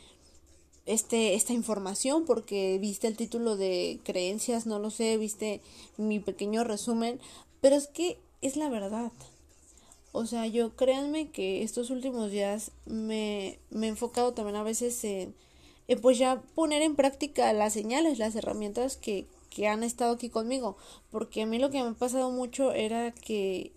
[0.86, 5.60] este, esta información porque viste el título de creencias, no lo sé, viste
[5.96, 7.20] mi pequeño resumen,
[7.60, 9.12] pero es que es la verdad.
[10.12, 15.04] O sea, yo créanme que estos últimos días me, me he enfocado también a veces
[15.04, 15.34] en,
[16.00, 20.76] pues ya poner en práctica las señales, las herramientas que, que han estado aquí conmigo.
[21.10, 23.72] Porque a mí lo que me ha pasado mucho era que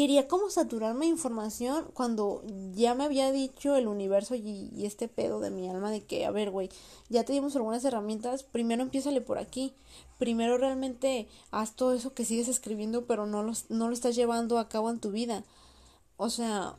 [0.00, 5.40] quería como saturarme de información cuando ya me había dicho el universo y, este pedo
[5.40, 6.70] de mi alma de que, a ver, güey,
[7.10, 9.74] ya te dimos algunas herramientas, primero empiézale por aquí,
[10.18, 14.58] primero realmente haz todo eso que sigues escribiendo pero no, los, no lo estás llevando
[14.58, 15.44] a cabo en tu vida.
[16.16, 16.78] O sea,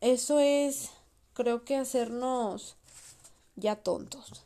[0.00, 0.90] eso es,
[1.34, 2.74] creo que hacernos
[3.54, 4.42] ya tontos.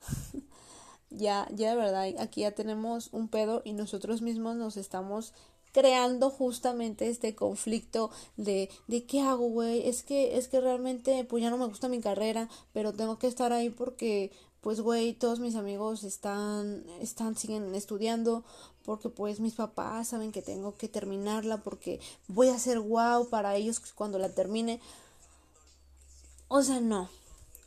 [1.10, 5.34] ya, ya de verdad, aquí ya tenemos un pedo y nosotros mismos nos estamos
[5.72, 11.42] creando justamente este conflicto de, de qué hago, güey, es que, es que realmente, pues
[11.42, 15.40] ya no me gusta mi carrera, pero tengo que estar ahí porque, pues, güey, todos
[15.40, 18.44] mis amigos están, están, siguen estudiando,
[18.84, 23.54] porque pues mis papás saben que tengo que terminarla, porque voy a ser guau para
[23.54, 24.80] ellos cuando la termine.
[26.48, 27.10] O sea, no.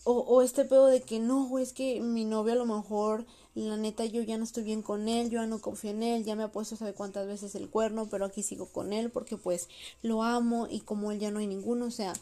[0.04, 3.28] O, o este pedo de que no, güey, es que mi novio a lo mejor
[3.56, 6.24] la neta yo ya no estoy bien con él, yo ya no confío en él,
[6.24, 9.38] ya me ha puesto sabe cuántas veces el cuerno, pero aquí sigo con él porque
[9.38, 9.68] pues
[10.02, 12.14] lo amo y como él ya no hay ninguno, o sea,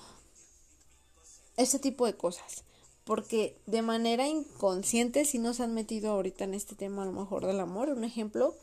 [1.57, 2.63] ese tipo de cosas.
[3.03, 7.45] Porque de manera inconsciente si nos han metido ahorita en este tema a lo mejor
[7.45, 7.89] del amor.
[7.89, 8.55] Un ejemplo,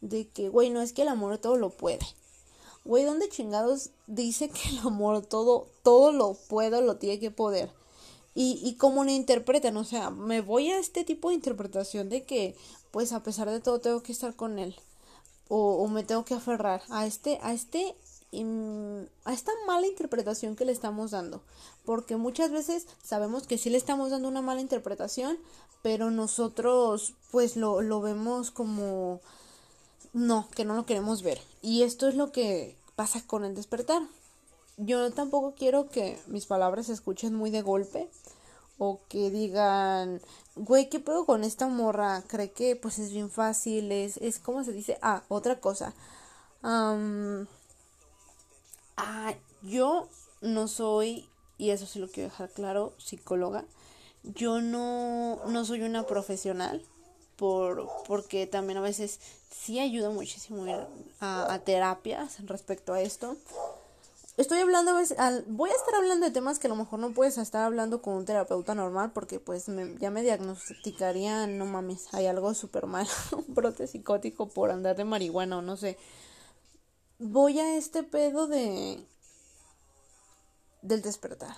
[0.00, 2.06] de que, güey, no es que el amor todo lo puede.
[2.84, 7.70] Güey, ¿dónde chingados dice que el amor todo, todo lo puede, lo tiene que poder?
[8.36, 12.24] Y, y cómo lo interpretan, o sea, me voy a este tipo de interpretación de
[12.24, 12.54] que,
[12.92, 14.76] pues a pesar de todo, tengo que estar con él.
[15.48, 17.96] O, o me tengo que aferrar a este, a este
[19.24, 21.42] a esta mala interpretación que le estamos dando.
[21.84, 25.38] Porque muchas veces sabemos que sí le estamos dando una mala interpretación,
[25.82, 29.20] pero nosotros pues lo, lo vemos como
[30.12, 31.40] no, que no lo queremos ver.
[31.62, 34.02] Y esto es lo que pasa con el despertar.
[34.78, 38.10] Yo tampoco quiero que mis palabras se escuchen muy de golpe
[38.78, 40.20] o que digan,
[40.54, 42.22] güey, ¿qué pedo con esta morra?
[42.26, 45.94] Cree que pues es bien fácil, es, es como se dice, ah, otra cosa.
[48.96, 50.08] Ah, yo
[50.42, 53.64] no soy, y eso sí lo quiero dejar claro, psicóloga.
[54.24, 56.84] Yo no, no soy una profesional
[57.36, 60.66] por, porque también a veces sí ayuda muchísimo
[61.20, 63.36] a, a terapias respecto a esto.
[64.36, 64.92] Estoy hablando,
[65.46, 68.14] voy a estar hablando de temas que a lo mejor no puedes estar hablando con
[68.14, 69.66] un terapeuta normal porque pues
[69.98, 75.04] ya me diagnosticarían, no mames, hay algo súper mal, un brote psicótico por andar de
[75.04, 75.96] marihuana o no sé
[77.18, 79.04] voy a este pedo de
[80.82, 81.56] del despertar.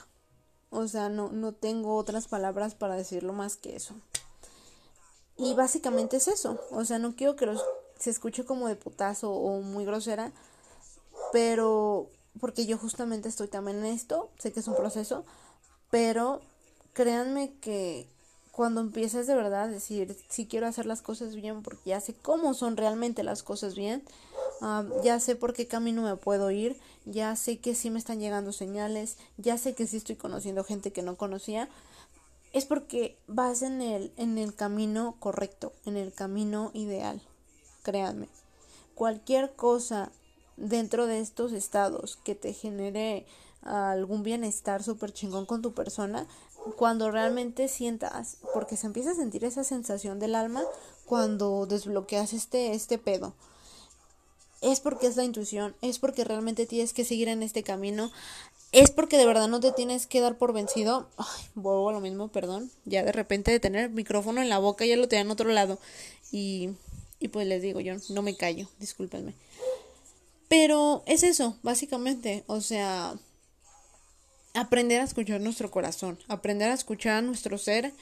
[0.70, 3.94] O sea, no, no tengo otras palabras para decirlo más que eso.
[5.36, 6.60] Y básicamente es eso.
[6.70, 7.46] O sea, no quiero que
[7.98, 10.32] se escuche como de putazo o muy grosera,
[11.32, 15.24] pero porque yo justamente estoy también en esto, sé que es un proceso,
[15.90, 16.40] pero
[16.92, 18.08] créanme que
[18.52, 22.14] cuando empieces de verdad a decir si quiero hacer las cosas bien porque ya sé
[22.14, 24.02] cómo son realmente las cosas bien,
[25.04, 28.52] ya sé por qué camino me puedo ir, ya sé que sí me están llegando
[28.52, 31.68] señales, ya sé que sí estoy conociendo gente que no conocía,
[32.52, 37.22] es porque vas en el, en el camino correcto, en el camino ideal,
[37.82, 38.28] créanme.
[38.94, 40.10] Cualquier cosa
[40.58, 43.26] dentro de estos estados que te genere
[43.62, 46.26] algún bienestar súper chingón con tu persona,
[46.76, 50.62] cuando realmente sientas, porque se empieza a sentir esa sensación del alma
[51.06, 53.34] cuando desbloqueas este, este pedo
[54.60, 58.10] es porque es la intuición, es porque realmente tienes que seguir en este camino,
[58.72, 61.08] es porque de verdad no te tienes que dar por vencido.
[61.16, 62.70] Ay, vuelvo a lo mismo, perdón.
[62.84, 65.48] Ya de repente de tener el micrófono en la boca ya lo tenía en otro
[65.50, 65.78] lado.
[66.32, 66.70] Y,
[67.18, 69.34] y pues les digo, yo no me callo, discúlpenme.
[70.48, 72.44] Pero es eso, básicamente.
[72.46, 73.14] O sea,
[74.54, 77.92] aprender a escuchar nuestro corazón, aprender a escuchar a nuestro ser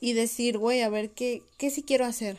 [0.00, 2.38] y decir, güey, a ver qué, qué sí quiero hacer.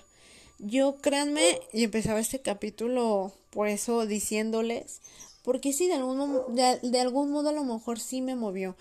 [0.60, 5.02] Yo, créanme, y empezaba este capítulo por eso diciéndoles,
[5.44, 8.76] porque sí, de algún, de, de algún modo a lo mejor sí me movió,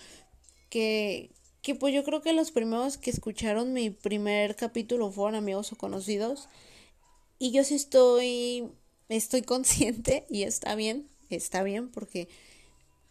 [0.71, 5.73] que, que pues yo creo que los primeros que escucharon mi primer capítulo fueron amigos
[5.73, 6.49] o conocidos,
[7.39, 8.71] y yo sí estoy,
[9.17, 12.29] estoy consciente, y está bien, está bien, porque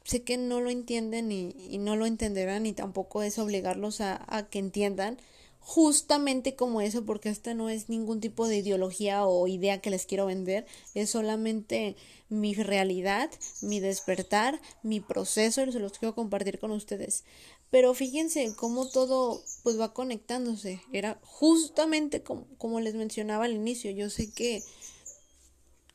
[0.03, 4.49] sé que no lo entienden y, no lo entenderán, y tampoco es obligarlos a, a
[4.49, 5.17] que entiendan,
[5.59, 10.05] justamente como eso, porque esta no es ningún tipo de ideología o idea que les
[10.05, 11.95] quiero vender, es solamente
[12.29, 13.29] mi realidad,
[13.61, 17.23] mi despertar, mi proceso y se los quiero compartir con ustedes.
[17.69, 20.81] Pero fíjense cómo todo pues va conectándose.
[20.91, 23.91] Era justamente como, como les mencionaba al inicio.
[23.91, 24.61] Yo sé que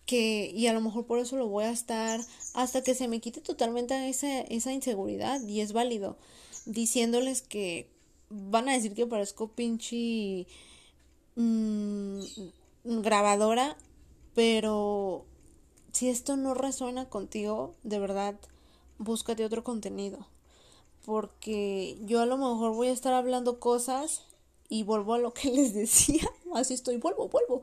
[0.06, 2.20] que y a lo mejor por eso lo voy a estar
[2.54, 6.16] hasta que se me quite totalmente esa, esa inseguridad y es válido
[6.66, 7.88] diciéndoles que
[8.28, 10.46] van a decir que parezco pinche
[11.36, 12.20] mm,
[12.84, 13.76] grabadora,
[14.34, 15.24] pero
[15.92, 18.36] si esto no resuena contigo, de verdad,
[18.98, 20.26] búscate otro contenido.
[21.04, 24.24] Porque yo a lo mejor voy a estar hablando cosas
[24.68, 27.62] y vuelvo a lo que les decía, así estoy, vuelvo, vuelvo.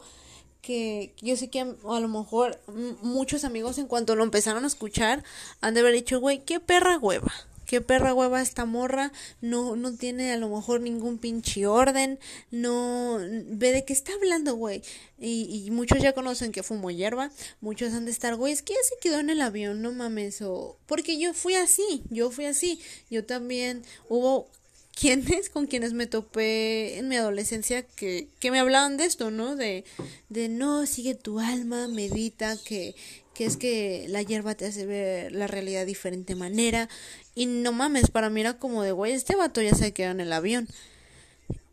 [0.63, 2.59] Que yo sé que a, lo mejor
[3.01, 5.23] muchos amigos en cuanto lo empezaron a escuchar
[5.61, 7.31] han de haber dicho, güey, qué perra hueva
[7.73, 12.19] qué perra hueva esta morra, no, no tiene a lo mejor ningún pinche orden,
[12.51, 14.83] no ve de qué está hablando, güey.
[15.17, 18.73] Y, y muchos ya conocen que fumo hierba, muchos han de estar, güey, es que
[18.73, 22.45] ya se quedó en el avión, no mames, o porque yo fui así, yo fui
[22.45, 24.49] así, yo también hubo
[24.95, 29.55] quienes con quienes me topé en mi adolescencia que, que me hablaban de esto, ¿no?
[29.55, 29.83] De,
[30.29, 32.95] de no, sigue tu alma, medita, que,
[33.33, 36.89] que es que la hierba te hace ver la realidad de diferente manera.
[37.35, 40.21] Y no mames, para mí era como de, güey, este vato ya se quedó en
[40.21, 40.67] el avión.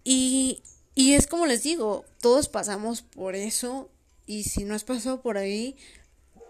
[0.02, 0.62] Y,
[0.94, 3.90] y es como les digo, todos pasamos por eso.
[4.26, 5.76] Y si no has pasado por ahí,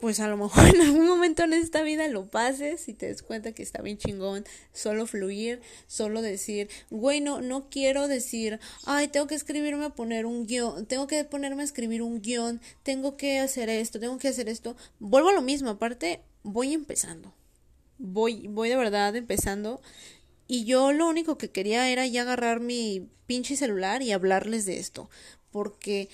[0.01, 3.23] pues a lo mejor en algún momento en esta vida lo pases y te des
[3.23, 9.09] cuenta que está bien chingón, solo fluir, solo decir, güey, no, no quiero decir, ay,
[9.09, 13.17] tengo que escribirme a poner un guion, tengo que ponerme a escribir un guion, tengo
[13.17, 14.77] que hacer esto, tengo que hacer esto.
[14.99, 17.35] Vuelvo a lo mismo, aparte, voy empezando.
[17.99, 19.83] Voy, voy de verdad empezando.
[20.47, 24.79] Y yo lo único que quería era ya agarrar mi pinche celular y hablarles de
[24.79, 25.11] esto.
[25.53, 26.09] Porque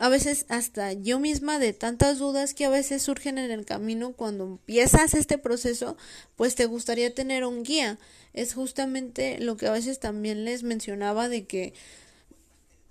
[0.00, 4.14] a veces hasta yo misma de tantas dudas que a veces surgen en el camino
[4.14, 5.94] cuando empiezas este proceso,
[6.36, 7.98] pues te gustaría tener un guía.
[8.32, 11.74] Es justamente lo que a veces también les mencionaba de que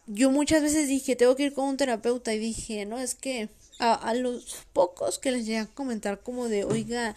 [0.06, 3.50] yo muchas veces dije, tengo que ir con un terapeuta y dije, no, es que
[3.80, 7.16] a, los pocos que les llegué a comentar como de, oiga,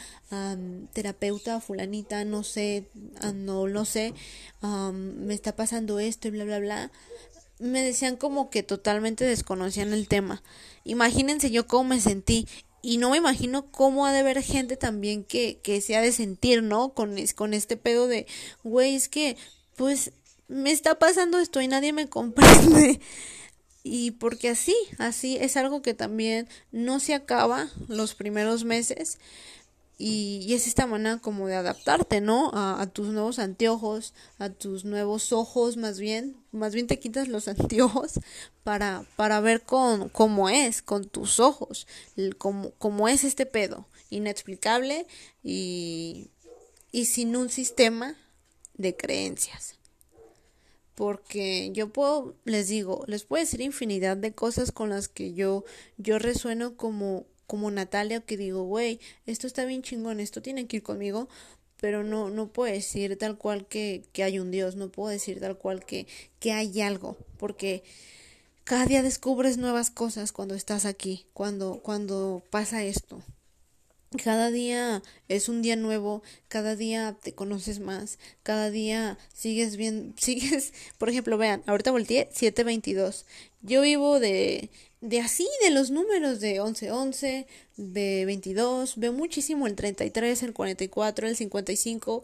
[0.95, 2.87] terapeuta fulanita, no sé,
[3.35, 4.15] no lo sé,
[4.63, 6.91] me está pasando esto y bla, bla, bla
[7.63, 10.43] me decían como que totalmente desconocían el tema.
[10.85, 12.47] Imagínense yo cómo me sentí.
[12.85, 16.11] Y no me imagino cómo ha de haber gente también que, que se ha de
[16.11, 16.95] sentir, ¿no?
[16.95, 18.27] Con, con este pedo de,
[18.65, 19.37] güey, es que,
[19.77, 20.11] pues,
[20.49, 23.01] me está pasando esto y nadie me comprende.
[23.85, 29.19] Y porque así, así es algo que también no se acaba los primeros meses,
[30.05, 32.51] y, es esta manera como de adaptarte, ¿no?
[32.55, 37.47] A, tus nuevos anteojos, a tus nuevos ojos, más bien, más bien te quitas los
[37.49, 38.19] anteojos
[38.65, 41.87] para, para ver con, cómo es, con tus ojos,
[42.39, 45.07] cómo, cómo es este pedo, inexplicable
[45.45, 46.33] y,
[46.91, 48.17] y sin un sistema
[48.75, 49.79] de creencias.
[50.97, 55.65] Porque yo puedo, les digo, les puedo decir infinidad de cosas con las que yo,
[55.97, 60.79] yo resueno como como Natalia que digo, güey, esto está bien chingón, esto tiene que
[60.79, 61.29] ir conmigo,
[61.81, 65.41] pero no, no puedo decir tal cual que, que hay un Dios, no puedo decir
[65.41, 66.07] tal cual que,
[66.39, 67.83] que hay algo, porque
[68.65, 73.23] cada día descubres nuevas cosas cuando estás aquí, cuando, cuando pasa esto.
[74.23, 80.15] Cada día es un día nuevo, cada día te conoces más, cada día sigues bien,
[80.21, 83.27] sigues, por ejemplo, vean, ahorita volteé 722.
[83.63, 84.71] Yo vivo de
[85.03, 87.47] de así, de los números de 11-11,
[87.77, 92.23] de 22, veo muchísimo el 33, el 44, el 55.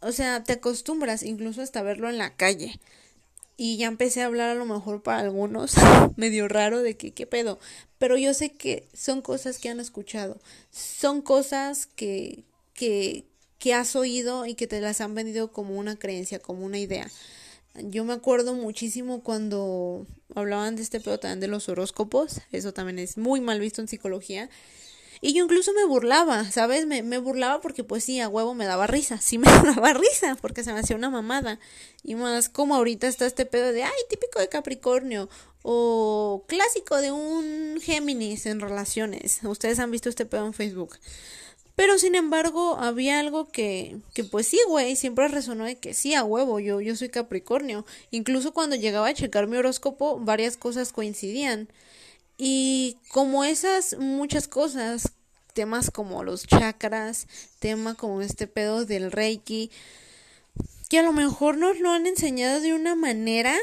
[0.00, 2.78] O sea, te acostumbras incluso hasta verlo en la calle.
[3.56, 5.74] Y ya empecé a hablar a lo mejor para algunos
[6.16, 7.58] medio raro de que qué pedo.
[7.98, 10.38] Pero yo sé que son cosas que han escuchado.
[10.70, 12.44] Son cosas que,
[12.74, 13.24] que,
[13.58, 17.10] que has oído y que te las han vendido como una creencia, como una idea.
[17.82, 22.98] Yo me acuerdo muchísimo cuando hablaban de este pedo también de los horóscopos, eso también
[22.98, 24.48] es muy mal visto en psicología.
[25.20, 26.86] Y yo incluso me burlaba, ¿sabes?
[26.86, 30.36] Me, me burlaba porque pues sí, a huevo me daba risa, sí me daba risa
[30.40, 31.58] porque se me hacía una mamada.
[32.04, 35.28] Y más como ahorita está este pedo de, ay, típico de Capricornio
[35.62, 39.40] o clásico de un Géminis en relaciones.
[39.42, 40.96] Ustedes han visto este pedo en Facebook.
[41.78, 46.12] Pero sin embargo, había algo que, que pues sí, güey, siempre resonó de que sí,
[46.12, 47.86] a huevo, yo, yo soy Capricornio.
[48.10, 51.68] Incluso cuando llegaba a checar mi horóscopo, varias cosas coincidían.
[52.36, 55.12] Y como esas muchas cosas,
[55.54, 57.28] temas como los chakras,
[57.60, 59.70] tema como este pedo del Reiki,
[60.88, 63.56] que a lo mejor nos lo han enseñado de una manera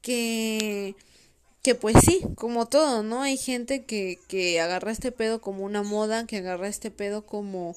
[0.00, 0.96] que
[1.66, 3.22] que pues sí, como todo, ¿no?
[3.22, 7.74] Hay gente que, que agarra este pedo como una moda, que agarra este pedo como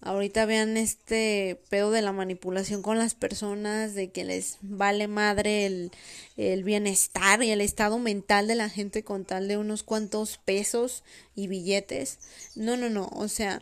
[0.00, 5.66] ahorita vean este pedo de la manipulación con las personas, de que les vale madre
[5.66, 5.92] el,
[6.38, 11.04] el bienestar y el estado mental de la gente con tal de unos cuantos pesos
[11.34, 12.18] y billetes.
[12.54, 13.60] No, no, no, o sea,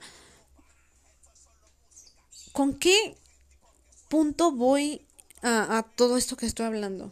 [2.52, 3.16] ¿con qué
[4.08, 5.04] punto voy
[5.42, 7.10] a, a todo esto que estoy hablando?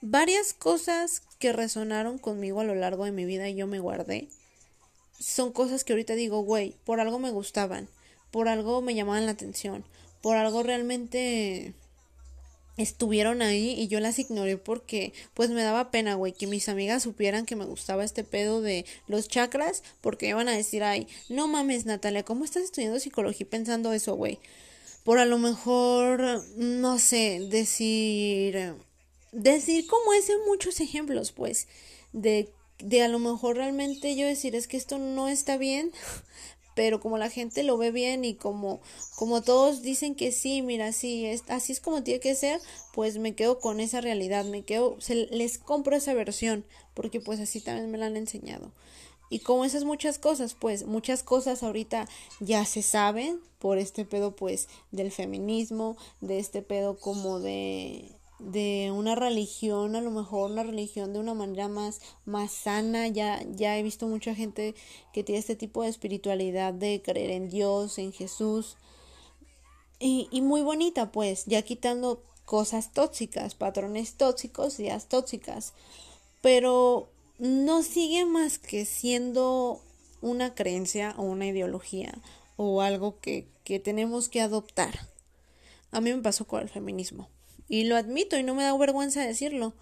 [0.00, 4.28] Varias cosas que resonaron conmigo a lo largo de mi vida y yo me guardé.
[5.18, 7.88] Son cosas que ahorita digo, güey, por algo me gustaban,
[8.30, 9.84] por algo me llamaban la atención,
[10.20, 11.74] por algo realmente
[12.76, 17.02] estuvieron ahí y yo las ignoré porque pues me daba pena, güey, que mis amigas
[17.02, 21.48] supieran que me gustaba este pedo de los chakras porque iban a decir, ay, no
[21.48, 24.38] mames, Natalia, ¿cómo estás estudiando psicología pensando eso, güey?
[25.02, 28.76] Por a lo mejor, no sé, decir
[29.32, 31.66] decir como ese muchos ejemplos, pues,
[32.12, 35.90] de, de a lo mejor realmente yo decir es que esto no está bien,
[36.74, 38.80] pero como la gente lo ve bien y como,
[39.16, 42.60] como todos dicen que sí, mira, sí, es, así es como tiene que ser,
[42.94, 46.64] pues me quedo con esa realidad, me quedo, se, les compro esa versión,
[46.94, 48.72] porque pues así también me la han enseñado.
[49.30, 52.06] Y como esas muchas cosas, pues muchas cosas ahorita
[52.40, 58.10] ya se saben por este pedo pues del feminismo, de este pedo como de
[58.44, 63.08] de una religión, a lo mejor una religión de una manera más, más sana.
[63.08, 64.74] Ya, ya he visto mucha gente
[65.12, 68.76] que tiene este tipo de espiritualidad de creer en Dios, en Jesús.
[69.98, 75.74] Y, y muy bonita, pues, ya quitando cosas tóxicas, patrones tóxicos, ideas tóxicas.
[76.40, 79.80] Pero no sigue más que siendo
[80.20, 82.14] una creencia o una ideología
[82.56, 85.08] o algo que, que tenemos que adoptar.
[85.92, 87.28] A mí me pasó con el feminismo
[87.72, 89.72] y lo admito y no me da vergüenza decirlo,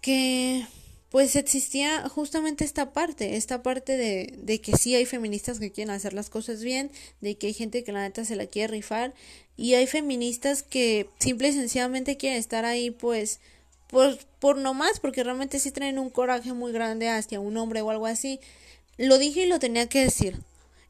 [0.00, 0.64] que
[1.10, 5.92] pues existía justamente esta parte, esta parte de, de que sí hay feministas que quieren
[5.92, 9.14] hacer las cosas bien, de que hay gente que la neta se la quiere rifar
[9.56, 13.40] y hay feministas que simple y sencillamente quieren estar ahí pues
[13.88, 17.80] por, por no más, porque realmente sí traen un coraje muy grande hacia un hombre
[17.80, 18.38] o algo así.
[18.96, 20.38] Lo dije y lo tenía que decir.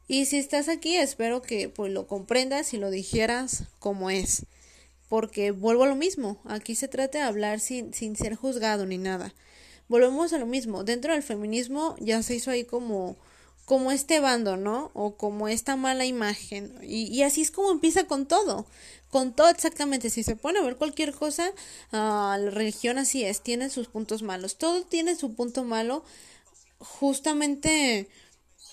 [0.07, 4.45] Y si estás aquí, espero que pues lo comprendas y lo dijeras como es
[5.09, 8.97] porque vuelvo a lo mismo, aquí se trata de hablar sin, sin ser juzgado ni
[8.97, 9.33] nada.
[9.87, 13.15] Volvemos a lo mismo, dentro del feminismo ya se hizo ahí como,
[13.65, 14.91] como este bando, ¿no?
[14.93, 16.77] O como esta mala imagen.
[16.81, 18.65] Y, y así es como empieza con todo,
[19.09, 20.09] con todo exactamente.
[20.09, 21.49] Si se pone a ver cualquier cosa,
[21.91, 24.57] uh, la religión así es, tiene sus puntos malos.
[24.57, 26.03] Todo tiene su punto malo
[26.79, 28.09] justamente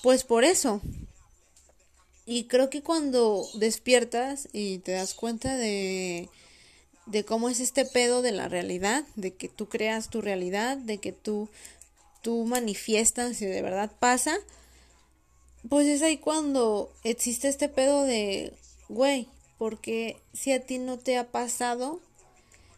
[0.02, 0.82] pues por eso,
[2.26, 6.28] y creo que cuando despiertas y te das cuenta de,
[7.06, 10.98] de cómo es este pedo de la realidad, de que tú creas tu realidad, de
[10.98, 11.48] que tú,
[12.22, 14.38] tú manifiestas y de verdad pasa,
[15.68, 18.54] pues es ahí cuando existe este pedo de,
[18.88, 22.00] güey, porque si a ti no te ha pasado,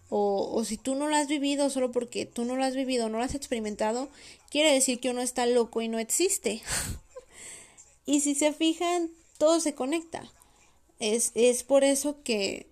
[0.09, 3.09] o, o si tú no lo has vivido solo porque tú no lo has vivido,
[3.09, 4.09] no lo has experimentado,
[4.51, 6.63] quiere decir que uno está loco y no existe.
[8.07, 10.31] y si se fijan, todo se conecta.
[10.99, 12.67] Es, es por eso que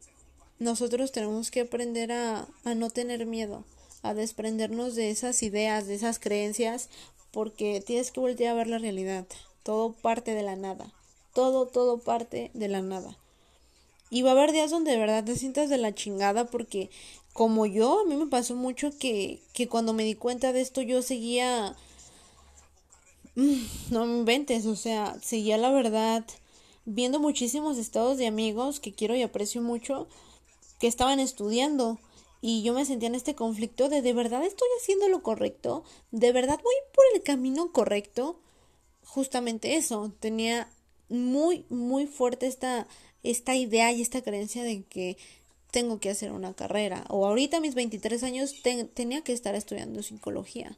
[0.58, 3.64] nosotros tenemos que aprender a, a no tener miedo,
[4.02, 6.88] a desprendernos de esas ideas, de esas creencias,
[7.32, 9.26] porque tienes que volver a ver la realidad.
[9.62, 10.92] Todo parte de la nada.
[11.32, 13.18] Todo, todo parte de la nada.
[14.10, 16.90] Y va a haber días donde de verdad te sientas de la chingada porque
[17.32, 20.80] como yo, a mí me pasó mucho que, que cuando me di cuenta de esto
[20.82, 21.74] yo seguía...
[23.34, 26.24] Mm, no me inventes, o sea, seguía la verdad
[26.84, 30.08] viendo muchísimos estados de amigos que quiero y aprecio mucho
[30.78, 31.98] que estaban estudiando
[32.40, 36.30] y yo me sentía en este conflicto de de verdad estoy haciendo lo correcto, de
[36.30, 38.38] verdad voy por el camino correcto.
[39.02, 40.68] Justamente eso, tenía
[41.08, 42.86] muy muy fuerte esta
[43.22, 45.16] esta idea y esta creencia de que
[45.70, 48.54] tengo que hacer una carrera o ahorita mis 23 años
[48.94, 50.76] tenía que estar estudiando psicología.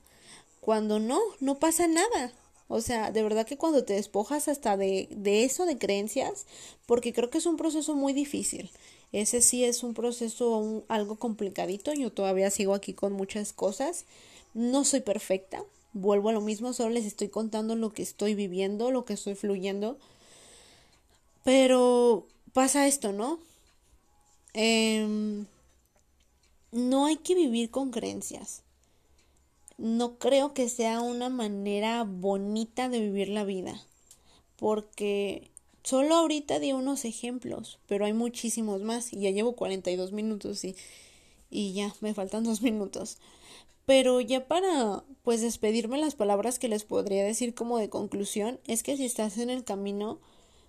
[0.61, 2.33] Cuando no, no pasa nada.
[2.69, 6.47] O sea, de verdad que cuando te despojas hasta de, de eso, de creencias,
[6.87, 8.71] porque creo que es un proceso muy difícil.
[9.13, 11.93] Ese sí es un proceso algo complicadito.
[11.95, 14.05] Yo todavía sigo aquí con muchas cosas.
[14.53, 15.63] No soy perfecta.
[15.93, 19.35] Vuelvo a lo mismo, solo les estoy contando lo que estoy viviendo, lo que estoy
[19.35, 19.97] fluyendo.
[21.45, 23.39] Pero pasa esto, ¿no?
[24.55, 25.45] Eh,
[26.73, 28.66] no hay que vivir con creencias
[29.79, 33.83] no creo que sea una manera bonita de vivir la vida,
[34.57, 35.51] porque
[35.83, 40.77] solo ahorita di unos ejemplos, pero hay muchísimos más y ya llevo 42 minutos y,
[41.51, 43.19] y ya me faltan dos minutos.
[43.85, 48.83] Pero ya para pues despedirme las palabras que les podría decir como de conclusión es
[48.83, 50.19] que si estás en el camino,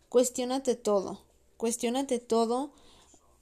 [0.10, 1.22] cuestiónate todo,
[1.58, 2.72] cuestiónate todo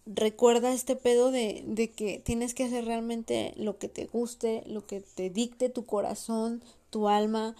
[0.06, 4.86] recuerda este pedo de, de que tienes que hacer realmente lo que te guste, lo
[4.86, 7.56] que te dicte tu corazón, tu alma.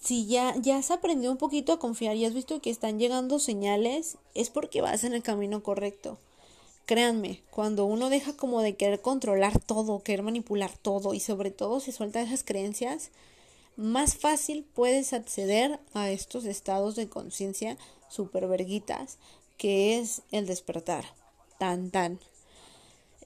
[0.00, 3.38] Si ya, ya has aprendido un poquito a confiar y has visto que están llegando
[3.38, 6.18] señales, es porque vas en el camino correcto.
[6.86, 11.80] Créanme, cuando uno deja como de querer controlar todo, querer manipular todo y sobre todo
[11.80, 13.10] se suelta esas creencias,
[13.76, 17.78] más fácil puedes acceder a estos estados de conciencia
[18.10, 19.16] superverguitas
[19.56, 21.04] que es el despertar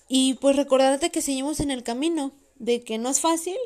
[0.09, 3.57] Y pues recordarte que seguimos en el camino, de que no es fácil,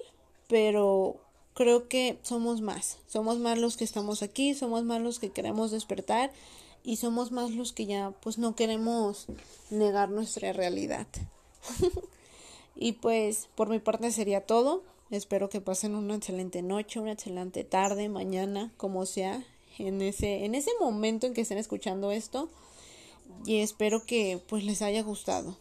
[0.48, 1.16] pero
[1.54, 5.70] creo que somos más, somos más los que estamos aquí, somos más los que queremos
[5.70, 6.32] despertar
[6.84, 9.26] y somos más los que ya pues no queremos
[9.70, 11.06] negar nuestra realidad.
[12.74, 14.82] y pues por mi parte sería todo.
[15.10, 19.44] Espero que pasen una excelente noche, una excelente tarde, mañana, como sea,
[19.78, 22.48] en ese en ese momento en que estén escuchando esto
[23.44, 25.56] y espero que pues les haya gustado.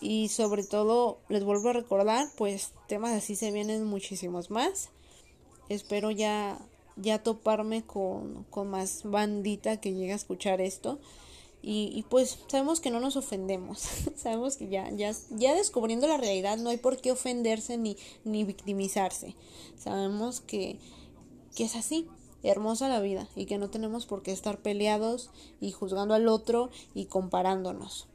[0.00, 4.88] Y sobre todo les vuelvo a recordar, pues temas así se vienen muchísimos más.
[5.68, 6.58] Espero ya
[6.96, 10.98] ya toparme con, con más bandita que llegue a escuchar esto
[11.62, 13.86] Y, pues sabemos que no nos ofendemos,
[14.16, 18.42] sabemos que ya, ya, ya descubriendo la realidad no hay por qué ofenderse ni, ni
[18.42, 19.36] victimizarse.
[19.78, 20.78] Sabemos que,
[21.54, 22.08] que es así,
[22.42, 25.30] hermosa la vida y que no tenemos por qué estar peleados
[25.60, 28.06] y juzgando al otro y comparándonos.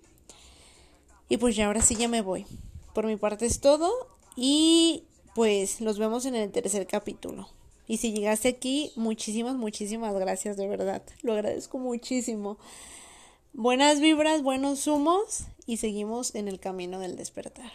[1.29, 2.45] Y pues ya ahora sí ya me voy.
[2.93, 3.91] Por mi parte es todo
[4.35, 5.03] y
[5.35, 7.49] pues los vemos en el tercer capítulo.
[7.87, 11.03] Y si llegaste aquí, muchísimas, muchísimas gracias, de verdad.
[11.21, 12.57] Lo agradezco muchísimo.
[13.53, 17.71] Buenas vibras, buenos humos y seguimos en el camino del despertar.